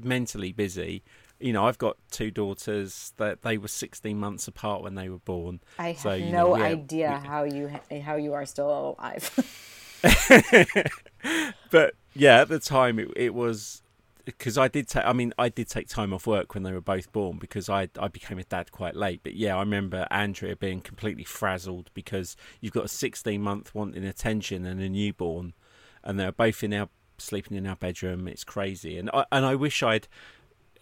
[0.04, 1.02] mentally busy.
[1.38, 5.18] You know, I've got two daughters that they were 16 months apart when they were
[5.18, 5.60] born.
[5.78, 7.70] I have So, you no know, yeah, idea how you
[8.02, 9.66] how you are still alive.
[11.70, 13.82] but yeah, at the time it, it was
[14.24, 15.04] because I did take.
[15.04, 17.88] I mean, I did take time off work when they were both born because I
[17.98, 19.20] I became a dad quite late.
[19.22, 24.04] But yeah, I remember Andrea being completely frazzled because you've got a 16 month wanting
[24.04, 25.54] attention and a newborn,
[26.02, 26.88] and they're both in our
[27.20, 28.28] sleeping in our bedroom.
[28.28, 30.08] It's crazy, and I and I wish I'd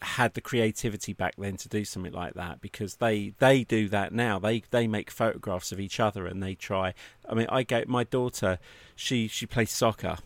[0.00, 4.12] had the creativity back then to do something like that because they they do that
[4.12, 4.38] now.
[4.38, 6.94] They they make photographs of each other and they try.
[7.28, 8.58] I mean i get my daughter
[8.94, 10.18] she she plays soccer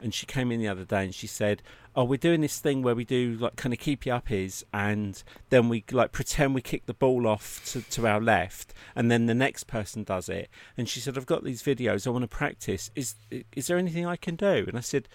[0.00, 1.62] and she came in the other day and she said
[1.94, 4.64] oh we're doing this thing where we do like kind of keep you up is
[4.72, 9.10] and then we like pretend we kick the ball off to, to our left and
[9.10, 10.48] then the next person does it.
[10.76, 12.06] And she said i've got these videos.
[12.06, 12.90] I want to practice.
[12.94, 13.16] Is
[13.52, 14.64] is there anything i can do?
[14.68, 15.08] And i said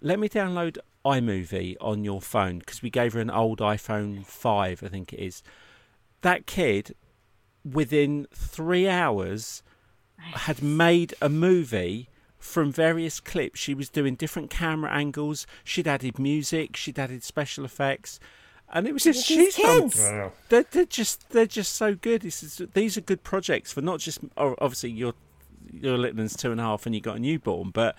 [0.00, 4.82] let me download iMovie on your phone because we gave her an old iPhone 5,
[4.82, 5.42] I think it is.
[6.22, 6.94] That kid,
[7.64, 9.62] within three hours,
[10.18, 13.58] had made a movie from various clips.
[13.60, 15.46] She was doing different camera angles.
[15.64, 16.76] She'd added music.
[16.76, 18.20] She'd added special effects,
[18.72, 20.00] and it was just These she's done- kids.
[20.00, 20.32] Wow.
[20.48, 22.22] they're, they're just they're just so good.
[22.22, 25.14] This is, these are good projects for not just obviously your
[25.72, 27.96] your little one's two and a half and you got a newborn, but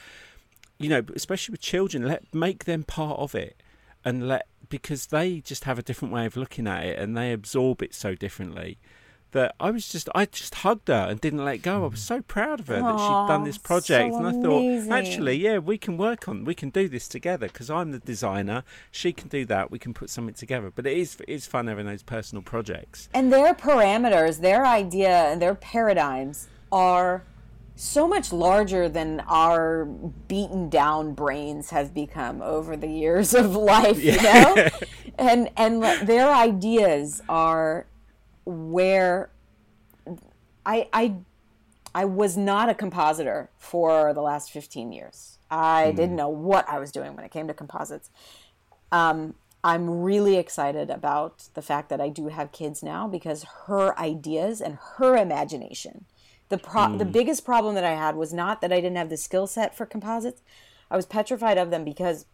[0.81, 3.61] you know, especially with children, let make them part of it
[4.03, 7.31] and let because they just have a different way of looking at it and they
[7.31, 8.79] absorb it so differently.
[9.31, 11.85] That I was just, I just hugged her and didn't let go.
[11.85, 14.59] I was so proud of her that she'd done this project, so and I thought,
[14.59, 14.91] amazing.
[14.91, 18.65] actually, yeah, we can work on, we can do this together because I'm the designer,
[18.91, 20.69] she can do that, we can put something together.
[20.75, 23.07] But it is, it's fun having those personal projects.
[23.13, 27.23] and their parameters, their idea, and their paradigms are
[27.81, 29.85] so much larger than our
[30.27, 34.69] beaten down brains have become over the years of life, you know?
[35.17, 37.87] and and their ideas are
[38.45, 39.31] where
[40.63, 41.15] I I
[41.95, 45.39] I was not a compositor for the last 15 years.
[45.49, 48.11] I didn't know what I was doing when it came to composites.
[48.91, 53.97] Um, I'm really excited about the fact that I do have kids now because her
[53.99, 56.05] ideas and her imagination.
[56.51, 59.15] The pro- the biggest problem that I had was not that I didn't have the
[59.17, 60.41] skill set for composites.
[60.91, 62.25] I was petrified of them because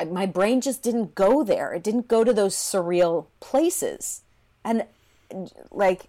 [0.00, 1.72] I- my brain just didn't go there.
[1.72, 4.22] It didn't go to those surreal places.
[4.64, 4.84] And
[5.70, 6.08] like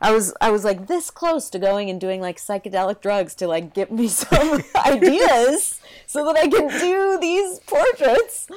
[0.00, 3.46] I was I was like this close to going and doing like psychedelic drugs to
[3.46, 8.48] like get me some ideas so that I can do these portraits.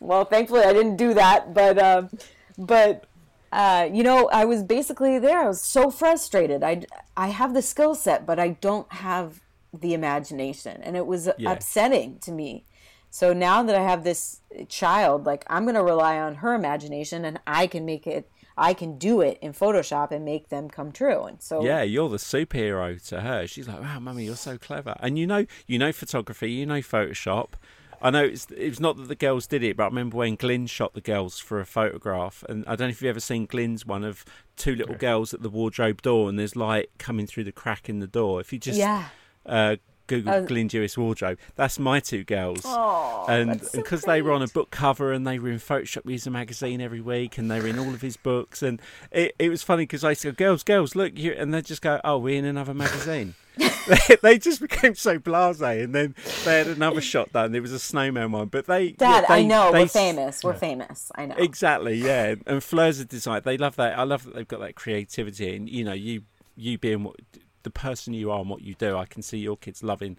[0.00, 2.10] Well, thankfully I didn't do that, but um,
[2.58, 3.06] but
[3.52, 5.40] uh, you know I was basically there.
[5.44, 6.62] I was so frustrated.
[6.64, 6.82] I
[7.16, 9.40] I have the skill set, but I don't have
[9.72, 11.52] the imagination, and it was Yeah.
[11.52, 12.64] upsetting to me.
[13.10, 17.24] So now that I have this child, like I'm going to rely on her imagination,
[17.24, 18.30] and I can make it.
[18.56, 21.22] I can do it in Photoshop and make them come true.
[21.24, 23.46] And so Yeah, you're the superhero to her.
[23.46, 26.80] She's like, "Wow, mummy, you're so clever." And you know, you know photography, you know
[26.80, 27.54] Photoshop.
[28.02, 30.66] I know it's it's not that the girls did it, but I remember when Glyn
[30.66, 33.86] shot the girls for a photograph, and I don't know if you've ever seen Glyn's
[33.86, 34.24] one of
[34.56, 38.00] two little girls at the wardrobe door, and there's light coming through the crack in
[38.00, 38.40] the door.
[38.40, 39.06] If you just yeah,
[39.46, 39.76] uh,
[40.06, 42.62] Google Uh, Glyn Dewis wardrobe, that's my two girls.
[42.64, 45.58] Oh, and that's so because they were on a book cover and they were in
[45.58, 48.80] Photoshop User magazine every week and they were in all of his books and
[49.10, 52.00] it, it was funny because I said, girls girls look you and they just go
[52.04, 56.66] oh we're in another magazine they, they just became so blasé and then they had
[56.68, 59.72] another shot done there was a snowman one but they Dad, yeah, I they- know
[59.72, 60.42] they we're famous.
[60.44, 61.10] We're famous.
[61.14, 61.36] I know.
[61.36, 62.34] Exactly, yeah.
[62.46, 63.42] And Fleur's a design.
[63.44, 63.98] They love that.
[63.98, 66.22] I love that they've got that creativity, and you know, you
[66.56, 67.16] you being what
[67.62, 68.96] the person you are and what you do.
[68.96, 70.16] I can see your kids loving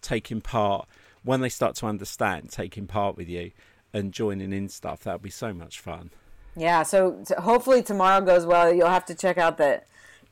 [0.00, 0.88] taking part
[1.22, 3.50] when they start to understand taking part with you
[3.92, 5.00] and joining in stuff.
[5.00, 6.10] That would be so much fun.
[6.56, 8.72] Yeah, so t- hopefully tomorrow goes well.
[8.72, 9.82] You'll have to check out the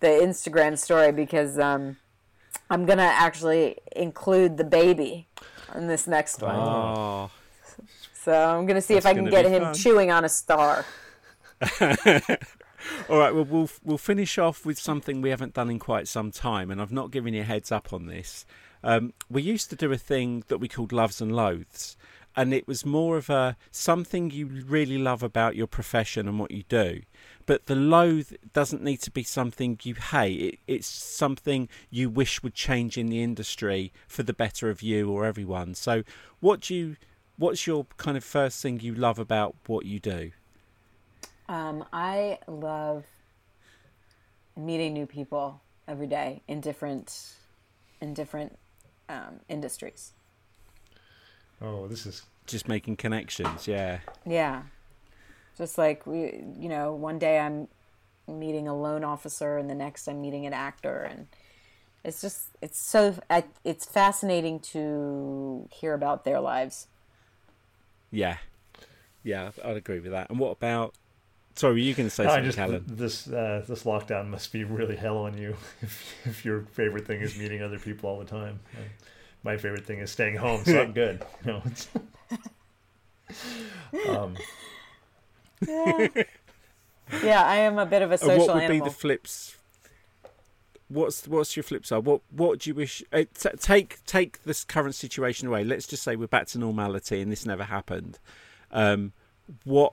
[0.00, 1.96] the Instagram story because um,
[2.70, 5.26] I'm gonna actually include the baby
[5.74, 6.54] in this next one.
[6.56, 7.30] Oh,
[8.14, 9.74] So I'm gonna see if I can get him fun.
[9.74, 10.84] chewing on a star.
[13.08, 13.34] all right.
[13.34, 16.80] Well, we'll we'll finish off with something we haven't done in quite some time, and
[16.80, 18.46] I've not given you a heads up on this.
[18.82, 21.96] Um, we used to do a thing that we called loves and loathes,
[22.36, 26.50] and it was more of a something you really love about your profession and what
[26.50, 27.00] you do.
[27.46, 30.40] But the loathe doesn't need to be something you hate.
[30.40, 35.10] It, it's something you wish would change in the industry for the better of you
[35.10, 35.74] or everyone.
[35.74, 36.04] So,
[36.40, 36.96] what do you?
[37.36, 40.32] What's your kind of first thing you love about what you do?
[41.48, 43.04] Um, I love
[44.56, 47.34] meeting new people every day in different
[48.00, 48.58] in different
[49.08, 50.12] um, industries.
[51.60, 54.00] Oh, this is Just making connections, yeah.
[54.26, 54.62] Yeah.
[55.56, 57.68] Just like we, you know, one day I'm
[58.28, 61.26] meeting a loan officer and the next I'm meeting an actor and
[62.04, 63.16] it's just it's so
[63.64, 66.86] it's fascinating to hear about their lives.
[68.10, 68.36] Yeah.
[69.24, 70.30] Yeah, I'd agree with that.
[70.30, 70.94] And what about
[71.58, 72.84] Sorry, you can say I something, just Helen?
[72.86, 77.20] this uh, this lockdown must be really hell on you if, if your favorite thing
[77.20, 78.60] is meeting other people all the time.
[78.76, 78.82] Uh,
[79.42, 81.24] my favorite thing is staying home, so I'm good.
[81.44, 81.88] You know, it's,
[84.08, 84.36] um,
[85.66, 86.08] Yeah.
[87.24, 88.84] yeah, I am a bit of a social what would animal.
[88.86, 89.56] be the flips?
[90.88, 92.04] What's what's your flip side?
[92.04, 93.02] What what do you wish?
[93.12, 95.64] Uh, t- take take this current situation away.
[95.64, 98.18] Let's just say we're back to normality and this never happened.
[98.70, 99.12] Um,
[99.64, 99.92] what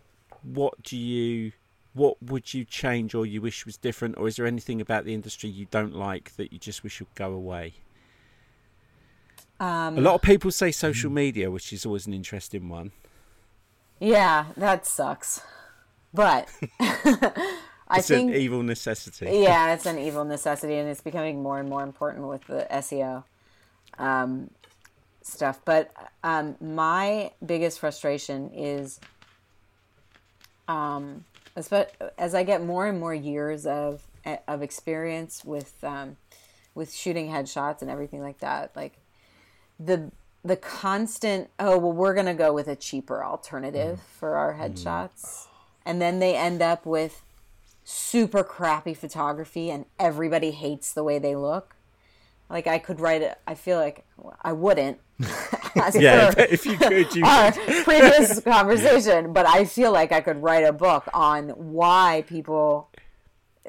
[0.54, 1.52] what do you
[1.94, 5.14] what would you change or you wish was different, or is there anything about the
[5.14, 7.74] industry you don't like that you just wish would go away?
[9.60, 12.92] um, A lot of people say social media, which is always an interesting one.
[14.00, 15.42] yeah, that sucks.
[16.14, 16.50] But
[17.88, 19.30] I It's think an evil necessity.
[19.32, 23.24] yeah, it's an evil necessity, and it's becoming more and more important with the SEO
[23.98, 24.50] um,
[25.22, 25.62] stuff.
[25.66, 25.92] But
[26.24, 29.00] um, my biggest frustration is,
[30.68, 31.26] um,
[31.58, 34.06] espe- as I get more and more years of
[34.48, 36.18] of experience with um,
[36.74, 38.98] with shooting headshots and everything like that, like
[39.80, 40.12] the
[40.44, 45.48] the constant oh well we're gonna go with a cheaper alternative for our headshots
[45.86, 47.24] and then they end up with
[47.84, 51.76] super crappy photography and everybody hates the way they look.
[52.48, 54.06] Like i could write it i feel like
[54.44, 55.00] i wouldn't
[55.76, 60.22] as Yeah, per if you could, you our previous conversation but i feel like i
[60.22, 62.90] could write a book on why people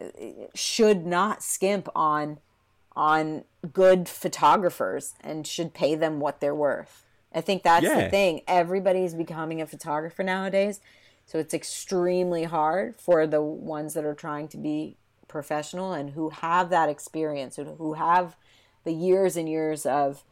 [0.00, 0.06] uh,
[0.54, 2.38] should not skimp on
[2.94, 7.04] on good photographers and should pay them what they're worth.
[7.34, 8.04] I think that's Yeah.
[8.04, 8.40] the thing.
[8.48, 10.80] Everybody's becoming a photographer nowadays.
[11.26, 14.96] So it's extremely hard for the ones that are trying to be
[15.28, 18.34] professional and who have that experience, who who have
[18.84, 20.24] the years and years of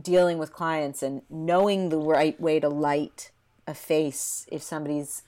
[0.00, 3.30] dealing with clients and knowing the right way to light
[3.66, 5.22] a face if somebody's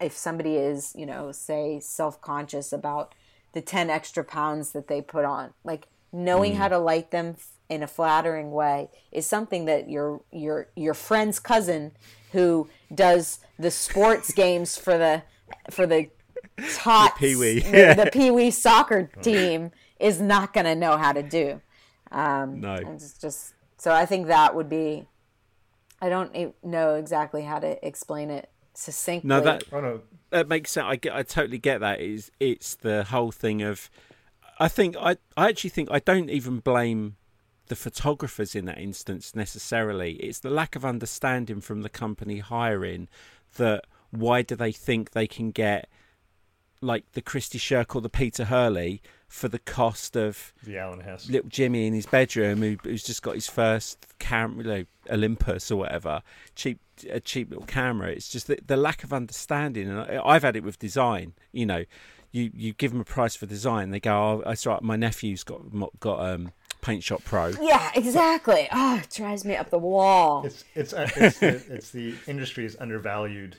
[0.00, 3.14] if somebody is, you know, say self-conscious about
[3.52, 5.52] the 10 extra pounds that they put on.
[5.62, 7.36] Like knowing how to light them
[7.68, 11.92] in a flattering way is something that your your your friend's cousin
[12.32, 15.22] who does the sports games for the
[15.70, 16.08] for the
[16.74, 17.60] tots, Pee-wee.
[17.60, 21.60] the, the pee-wee soccer team is not going to know how to do.
[22.10, 22.74] Um, No.
[22.74, 25.06] It's just so I think that would be.
[26.02, 29.28] I don't know exactly how to explain it succinctly.
[29.28, 30.00] No, that oh no,
[30.30, 30.86] that makes sense.
[30.86, 32.00] I get, I totally get that.
[32.00, 33.90] Is it's the whole thing of,
[34.58, 37.16] I think I, I actually think I don't even blame
[37.68, 40.12] the photographers in that instance necessarily.
[40.14, 43.08] It's the lack of understanding from the company hiring
[43.56, 45.88] that why do they think they can get
[46.82, 49.00] like the Christy Sherk or the Peter Hurley
[49.30, 51.30] for the cost of the Alan Hess.
[51.30, 55.70] little Jimmy in his bedroom who, who's just got his first camera, you know, Olympus
[55.70, 56.22] or whatever,
[56.56, 58.10] cheap a cheap little camera.
[58.10, 61.34] It's just the, the lack of understanding, and I, I've had it with design.
[61.52, 61.84] You know,
[62.32, 64.82] you you give them a price for design, they go, "Oh, that's right.
[64.82, 65.60] My nephew's got
[66.00, 66.52] got um
[66.82, 68.68] Paint Shop Pro." Yeah, exactly.
[68.72, 70.44] Oh, it drives me up the wall.
[70.44, 73.58] It's it's uh, it's the, it's the industry is undervalued,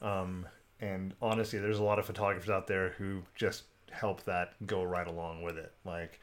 [0.00, 0.46] um,
[0.80, 5.06] and honestly, there's a lot of photographers out there who just help that go right
[5.06, 5.72] along with it.
[5.84, 6.20] Like,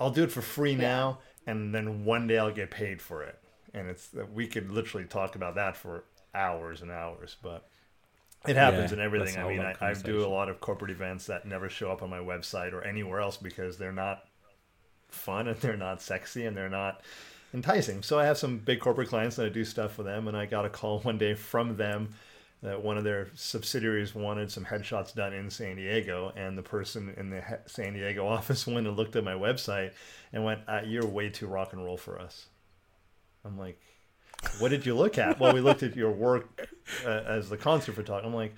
[0.00, 3.38] I'll do it for free now, and then one day I'll get paid for it.
[3.74, 6.04] And it's uh, we could literally talk about that for
[6.34, 7.68] hours and hours, but
[8.46, 9.36] it happens Yeah, in everything.
[9.38, 12.10] I mean, I, I do a lot of corporate events that never show up on
[12.10, 14.24] my website or anywhere else because they're not
[15.08, 17.02] fun and they're not sexy and they're not
[17.54, 18.02] enticing.
[18.02, 20.46] So I have some big corporate clients that I do stuff for them, and I
[20.46, 22.14] got a call one day from them
[22.62, 27.14] that one of their subsidiaries wanted some headshots done in San Diego, and the person
[27.16, 29.92] in the San Diego office went and looked at my website
[30.32, 32.46] and went, uh, "You're way too rock and roll for us."
[33.44, 33.80] I'm like,
[34.58, 36.68] "What did you look at?" well, we looked at your work
[37.04, 38.26] uh, as the concert photographer.
[38.26, 38.54] I'm like.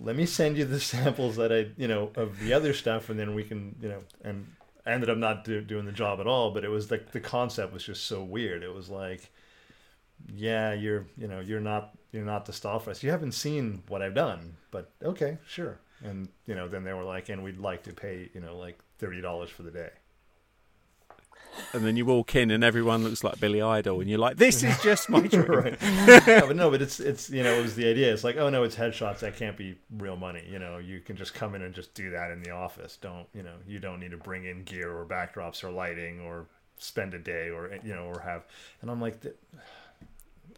[0.00, 3.20] Let me send you the samples that I, you know, of the other stuff, and
[3.20, 4.46] then we can, you know, and
[4.86, 6.50] I ended up not do, doing the job at all.
[6.50, 8.62] But it was like the concept was just so weird.
[8.62, 9.30] It was like,
[10.34, 13.02] yeah, you're, you know, you're not, you're not the style for us.
[13.02, 15.78] You haven't seen what I've done, but okay, sure.
[16.04, 18.78] And you know, then they were like, and we'd like to pay, you know, like
[18.98, 19.90] thirty dollars for the day.
[21.74, 24.62] And then you walk in and everyone looks like Billy Idol, and you're like, "This
[24.62, 25.76] is just my dream." right.
[25.80, 28.12] yeah, but no, but it's it's you know it was the idea.
[28.12, 29.20] It's like oh no, it's headshots.
[29.20, 30.44] That can't be real money.
[30.50, 32.96] You know, you can just come in and just do that in the office.
[33.00, 33.54] Don't you know?
[33.66, 36.46] You don't need to bring in gear or backdrops or lighting or
[36.78, 38.44] spend a day or you know or have
[38.80, 39.24] and i'm like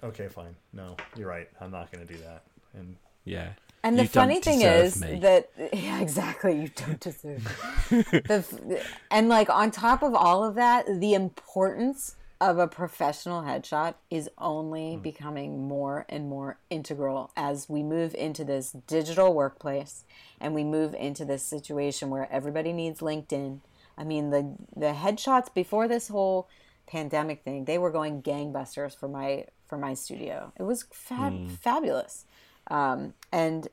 [0.04, 2.42] okay fine no you're right i'm not going to do that
[2.74, 3.50] and yeah
[3.84, 5.18] and the You funny thing is me.
[5.20, 7.86] that yeah, exactly, you don't deserve.
[7.90, 8.24] it.
[8.26, 13.94] the, and like on top of all of that, the importance of a professional headshot
[14.10, 15.02] is only hmm.
[15.02, 20.04] becoming more and more integral as we move into this digital workplace
[20.40, 23.60] and we move into this situation where everybody needs LinkedIn.
[23.98, 26.48] I mean, the the headshots before this whole
[26.86, 30.52] pandemic thing, they were going gangbusters for my for my studio.
[30.58, 32.24] It was fab- fabulous.
[32.68, 33.68] Um, and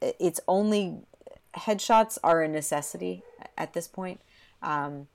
[0.00, 0.98] it's only
[1.56, 3.22] headshots are a necessity
[3.56, 4.20] at this point.
[4.62, 5.08] Um,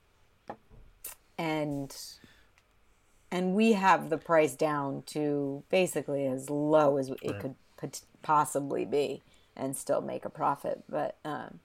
[1.38, 1.96] and
[3.32, 8.86] and we have the price down to basically as low as it could pot- possibly
[8.86, 9.22] be
[9.56, 10.84] and still make a profit.
[10.90, 11.60] But um,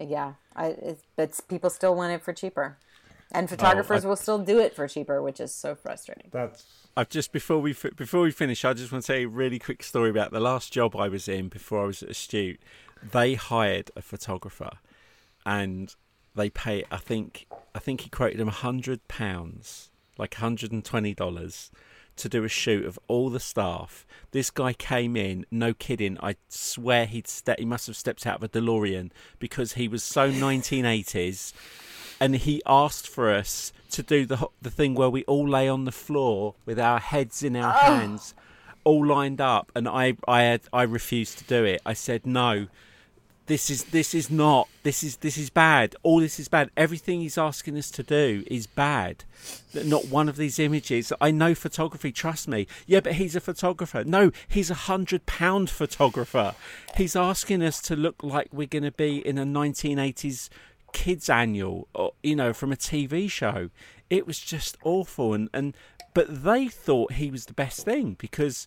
[0.00, 2.78] yeah I, it's, but people still want it for cheaper
[3.32, 6.64] and oh, photographers will still do it for cheaper which is so frustrating that's
[6.98, 9.60] I've just before we before we finish, I just want to tell you a really
[9.60, 12.58] quick story about the last job I was in before I was at Astute.
[13.12, 14.70] They hired a photographer,
[15.46, 15.94] and
[16.34, 16.82] they pay.
[16.90, 21.70] I think I think he quoted him a hundred pounds, like hundred and twenty dollars,
[22.16, 24.04] to do a shoot of all the staff.
[24.32, 26.18] This guy came in, no kidding.
[26.20, 30.02] I swear he'd ste- he must have stepped out of a DeLorean because he was
[30.02, 31.54] so nineteen eighties
[32.20, 35.84] and he asked for us to do the the thing where we all lay on
[35.84, 37.98] the floor with our heads in our ah.
[37.98, 38.34] hands,
[38.84, 41.80] all lined up, and I I had I refused to do it.
[41.84, 42.66] I said no.
[43.46, 45.96] This is this is not this is this is bad.
[46.02, 46.70] All this is bad.
[46.76, 49.24] Everything he's asking us to do is bad.
[49.72, 51.14] Not one of these images.
[51.18, 52.12] I know photography.
[52.12, 52.66] Trust me.
[52.86, 54.04] Yeah, but he's a photographer.
[54.04, 56.54] No, he's a hundred pound photographer.
[56.96, 60.50] He's asking us to look like we're going to be in a 1980s
[60.92, 63.70] kids annual or you know from a TV show.
[64.10, 65.74] It was just awful and and
[66.14, 68.66] but they thought he was the best thing because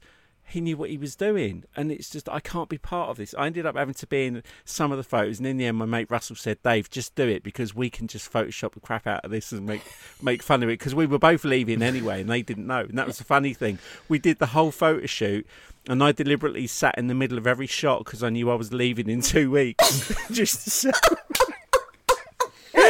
[0.51, 3.33] he knew what he was doing and it's just I can't be part of this.
[3.37, 5.77] I ended up having to be in some of the photos and in the end
[5.77, 9.07] my mate Russell said Dave just do it because we can just photoshop the crap
[9.07, 9.81] out of this and make
[10.21, 10.79] make fun of it.
[10.79, 13.53] Because we were both leaving anyway and they didn't know and that was the funny
[13.53, 13.79] thing.
[14.09, 15.47] We did the whole photo shoot
[15.87, 18.73] and I deliberately sat in the middle of every shot because I knew I was
[18.73, 20.91] leaving in two weeks just so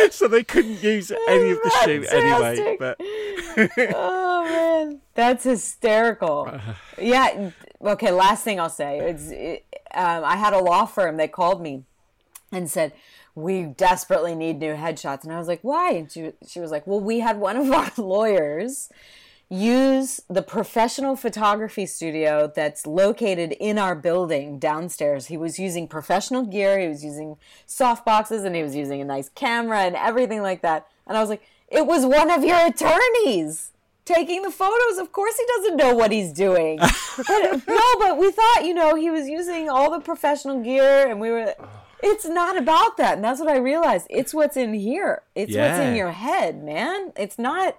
[0.11, 2.77] so they couldn't use any of the shoot anyway.
[2.79, 2.97] But
[3.95, 6.59] oh man, that's hysterical.
[6.99, 7.51] Yeah.
[7.81, 8.11] Okay.
[8.11, 11.17] Last thing I'll say is, it, um, I had a law firm.
[11.17, 11.83] They called me
[12.51, 12.93] and said
[13.33, 15.93] we desperately need new headshots, and I was like, why?
[15.93, 18.89] And she she was like, well, we had one of our lawyers
[19.51, 25.27] use the professional photography studio that's located in our building downstairs.
[25.27, 27.35] He was using professional gear, he was using
[27.65, 30.87] soft boxes, and he was using a nice camera and everything like that.
[31.05, 33.71] And I was like, it was one of your attorneys
[34.05, 34.97] taking the photos.
[34.97, 36.77] Of course, he doesn't know what he's doing.
[37.17, 41.19] but, no, but we thought, you know, he was using all the professional gear, and
[41.19, 41.53] we were.
[42.03, 44.07] It's not about that, and that's what I realized.
[44.09, 45.21] It's what's in here.
[45.35, 47.11] It's what's in your head, man.
[47.15, 47.75] It's not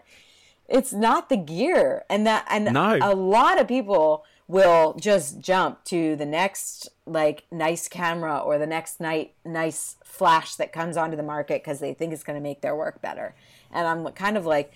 [0.69, 2.05] it's not the gear.
[2.09, 2.99] And that and No.
[3.01, 8.67] a lot of people will just jump to the next like nice camera or the
[8.67, 12.43] next night nice flash that comes onto the market because they think it's going to
[12.43, 13.35] make their work better.
[13.71, 14.73] And i'm kind of like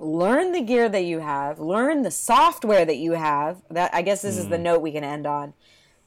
[0.00, 3.62] learn the gear that you have learn the software that you have.
[3.70, 4.62] That i guess this is the mm.
[4.62, 5.54] note we can end on.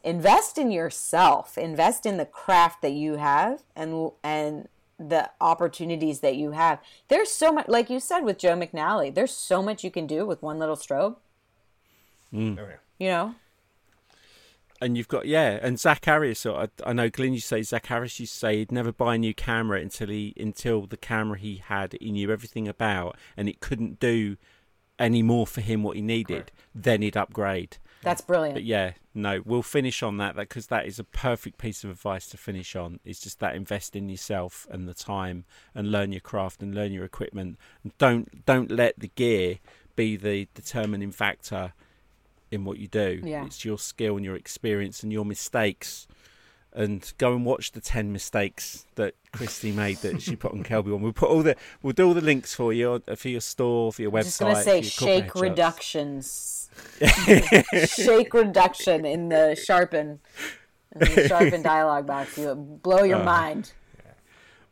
[0.03, 1.57] Invest in yourself.
[1.57, 4.67] Invest in the craft that you have and and
[4.99, 9.31] the opportunities that you have there's so much like you said with joe mcnally there's
[9.31, 11.15] so much you can do with one little strobe
[12.33, 12.57] mm.
[12.59, 12.75] oh, yeah.
[12.97, 13.35] you know
[14.81, 16.39] and you've got yeah, and Zack Arias.
[16.39, 17.33] So I, I know Glyn.
[17.33, 18.19] You say Zack Arias.
[18.19, 21.57] used to say he'd never buy a new camera until he until the camera he
[21.57, 24.37] had he knew everything about, and it couldn't do
[24.99, 26.51] any more for him what he needed.
[26.75, 27.77] Then he'd upgrade.
[28.01, 31.83] That's brilliant But yeah, no, we'll finish on that because that is a perfect piece
[31.83, 32.99] of advice to finish on.
[33.03, 36.91] It's just that invest in yourself and the time and learn your craft and learn
[36.91, 37.57] your equipment.
[37.83, 39.59] And don't don't let the gear
[39.95, 41.73] be the determining factor
[42.51, 43.21] in what you do.
[43.23, 43.45] Yeah.
[43.45, 46.07] It's your skill and your experience and your mistakes.
[46.77, 50.91] And go and watch the ten mistakes that Kristi made that she put on Kelby
[50.91, 51.01] One.
[51.01, 53.91] We'll put all the we'll do all the links for you uh, for your store,
[53.91, 54.15] for your website.
[54.15, 56.69] I'm just gonna say for your corporate shake reductions
[57.87, 60.19] shake reduction in the sharpen
[60.93, 63.03] in the sharpen dialogue box you blow Uh.
[63.03, 63.71] your mind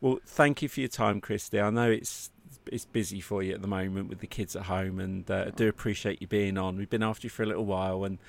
[0.01, 1.60] Well, thank you for your time, Kristi.
[1.64, 2.30] I know it's
[2.68, 5.49] it's busy for you at the moment with the kids at home, and uh, I
[5.51, 6.78] do appreciate you being on.
[6.78, 8.20] We've been after you for a little while, and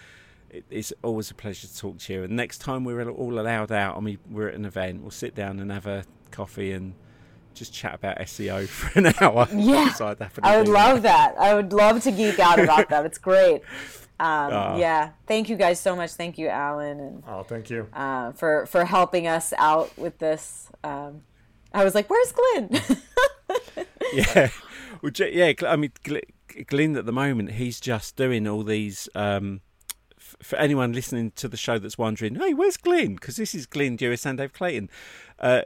[0.71, 2.23] it's always a pleasure to talk to you.
[2.25, 5.35] And next time we're all allowed out, I mean, we're at an event, we'll sit
[5.35, 6.95] down and have a coffee and
[7.55, 9.49] just chat about SEO for an hour.
[9.53, 9.93] Yeah,
[10.43, 11.35] I would love that.
[11.35, 11.41] that.
[11.41, 13.07] I would love to geek out about that.
[13.07, 13.63] It's great.
[14.19, 16.13] Um, uh, yeah, thank you guys so much.
[16.13, 20.71] Thank you, Alan, and oh, thank you uh, for for helping us out with this.
[20.83, 21.23] Um,
[21.75, 22.71] I was like, "Where's Glyn?"
[24.15, 24.49] yeah,
[25.03, 25.53] well, yeah.
[25.67, 25.93] I mean,
[26.67, 29.07] Glyn at the moment, he's just doing all these.
[29.15, 29.61] Um,
[30.43, 33.15] for anyone listening to the show that's wondering, hey, where's Glyn?
[33.15, 34.91] Because this is Glyn Dewis and Dave Clayton.
[35.39, 35.63] Uh,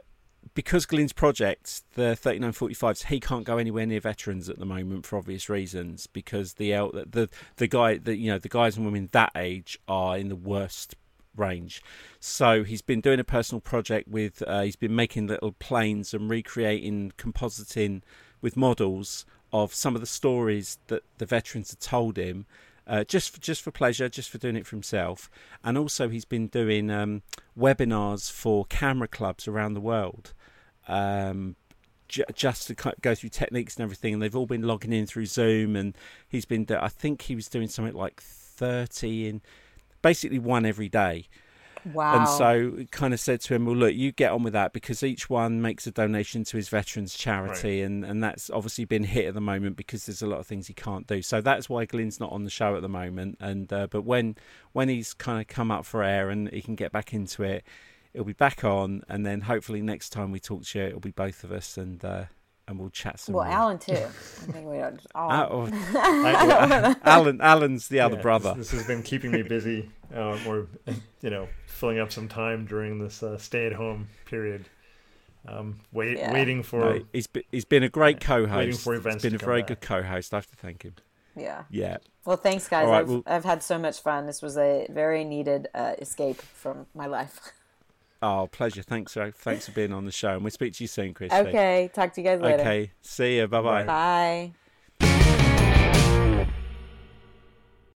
[0.53, 5.17] because Glyn's project, the 3945s, he can't go anywhere near veterans at the moment for
[5.17, 6.07] obvious reasons.
[6.07, 10.17] Because the the the guy, the you know, the guys and women that age are
[10.17, 10.95] in the worst
[11.35, 11.81] range.
[12.19, 14.43] So he's been doing a personal project with.
[14.45, 18.01] Uh, he's been making little planes and recreating, compositing
[18.41, 22.45] with models of some of the stories that the veterans had told him.
[22.87, 25.29] Uh, just for, just for pleasure, just for doing it for himself,
[25.63, 27.21] and also he's been doing um,
[27.57, 30.33] webinars for camera clubs around the world,
[30.87, 31.55] um,
[32.07, 34.13] j- just to go through techniques and everything.
[34.13, 35.95] And they've all been logging in through Zoom, and
[36.27, 36.65] he's been.
[36.69, 39.41] I think he was doing something like thirty in,
[40.01, 41.27] basically one every day.
[41.85, 42.19] Wow.
[42.19, 45.03] And so kind of said to him, well, look, you get on with that because
[45.03, 47.81] each one makes a donation to his veterans charity.
[47.81, 47.87] Right.
[47.87, 50.67] And, and that's obviously been hit at the moment because there's a lot of things
[50.67, 51.21] he can't do.
[51.21, 53.37] So that's why Glyn's not on the show at the moment.
[53.39, 54.35] And uh, But when,
[54.73, 57.65] when he's kind of come up for air and he can get back into it,
[58.13, 59.03] it'll be back on.
[59.09, 61.77] And then hopefully next time we talk to you, it'll be both of us.
[61.77, 62.25] And, uh,
[62.67, 63.33] and we'll chat some.
[63.33, 63.43] More.
[63.43, 63.59] Well, more.
[63.59, 63.93] Alan too.
[63.93, 64.99] I think we don't.
[65.15, 65.67] All...
[67.03, 68.53] Alan, Alan's the other yeah, brother.
[68.55, 70.67] This, this, has been keeping me busy, uh, or
[71.21, 74.65] you know, filling up some time during this uh, stay-at-home period.
[75.47, 76.31] Um, wait, yeah.
[76.33, 76.79] waiting for.
[76.79, 78.55] No, he's been, he's been a great co-host.
[78.55, 79.23] Waiting for events.
[79.23, 79.67] He's been a very back.
[79.67, 80.33] good co-host.
[80.33, 80.95] I have to thank him.
[81.35, 81.63] Yeah.
[81.69, 81.97] Yeah.
[82.25, 82.87] Well, thanks, guys.
[82.87, 84.27] Right, I've, well, I've had so much fun.
[84.27, 87.53] This was a very needed uh, escape from my life.
[88.21, 88.83] Oh, pleasure.
[88.83, 91.33] Thanks, thanks for being on the show, and we'll speak to you soon, Chris.
[91.33, 91.89] Okay.
[91.93, 92.61] Talk to you guys later.
[92.61, 92.91] Okay.
[93.01, 93.47] See you.
[93.47, 93.83] Bye-bye.
[93.83, 94.53] Bye.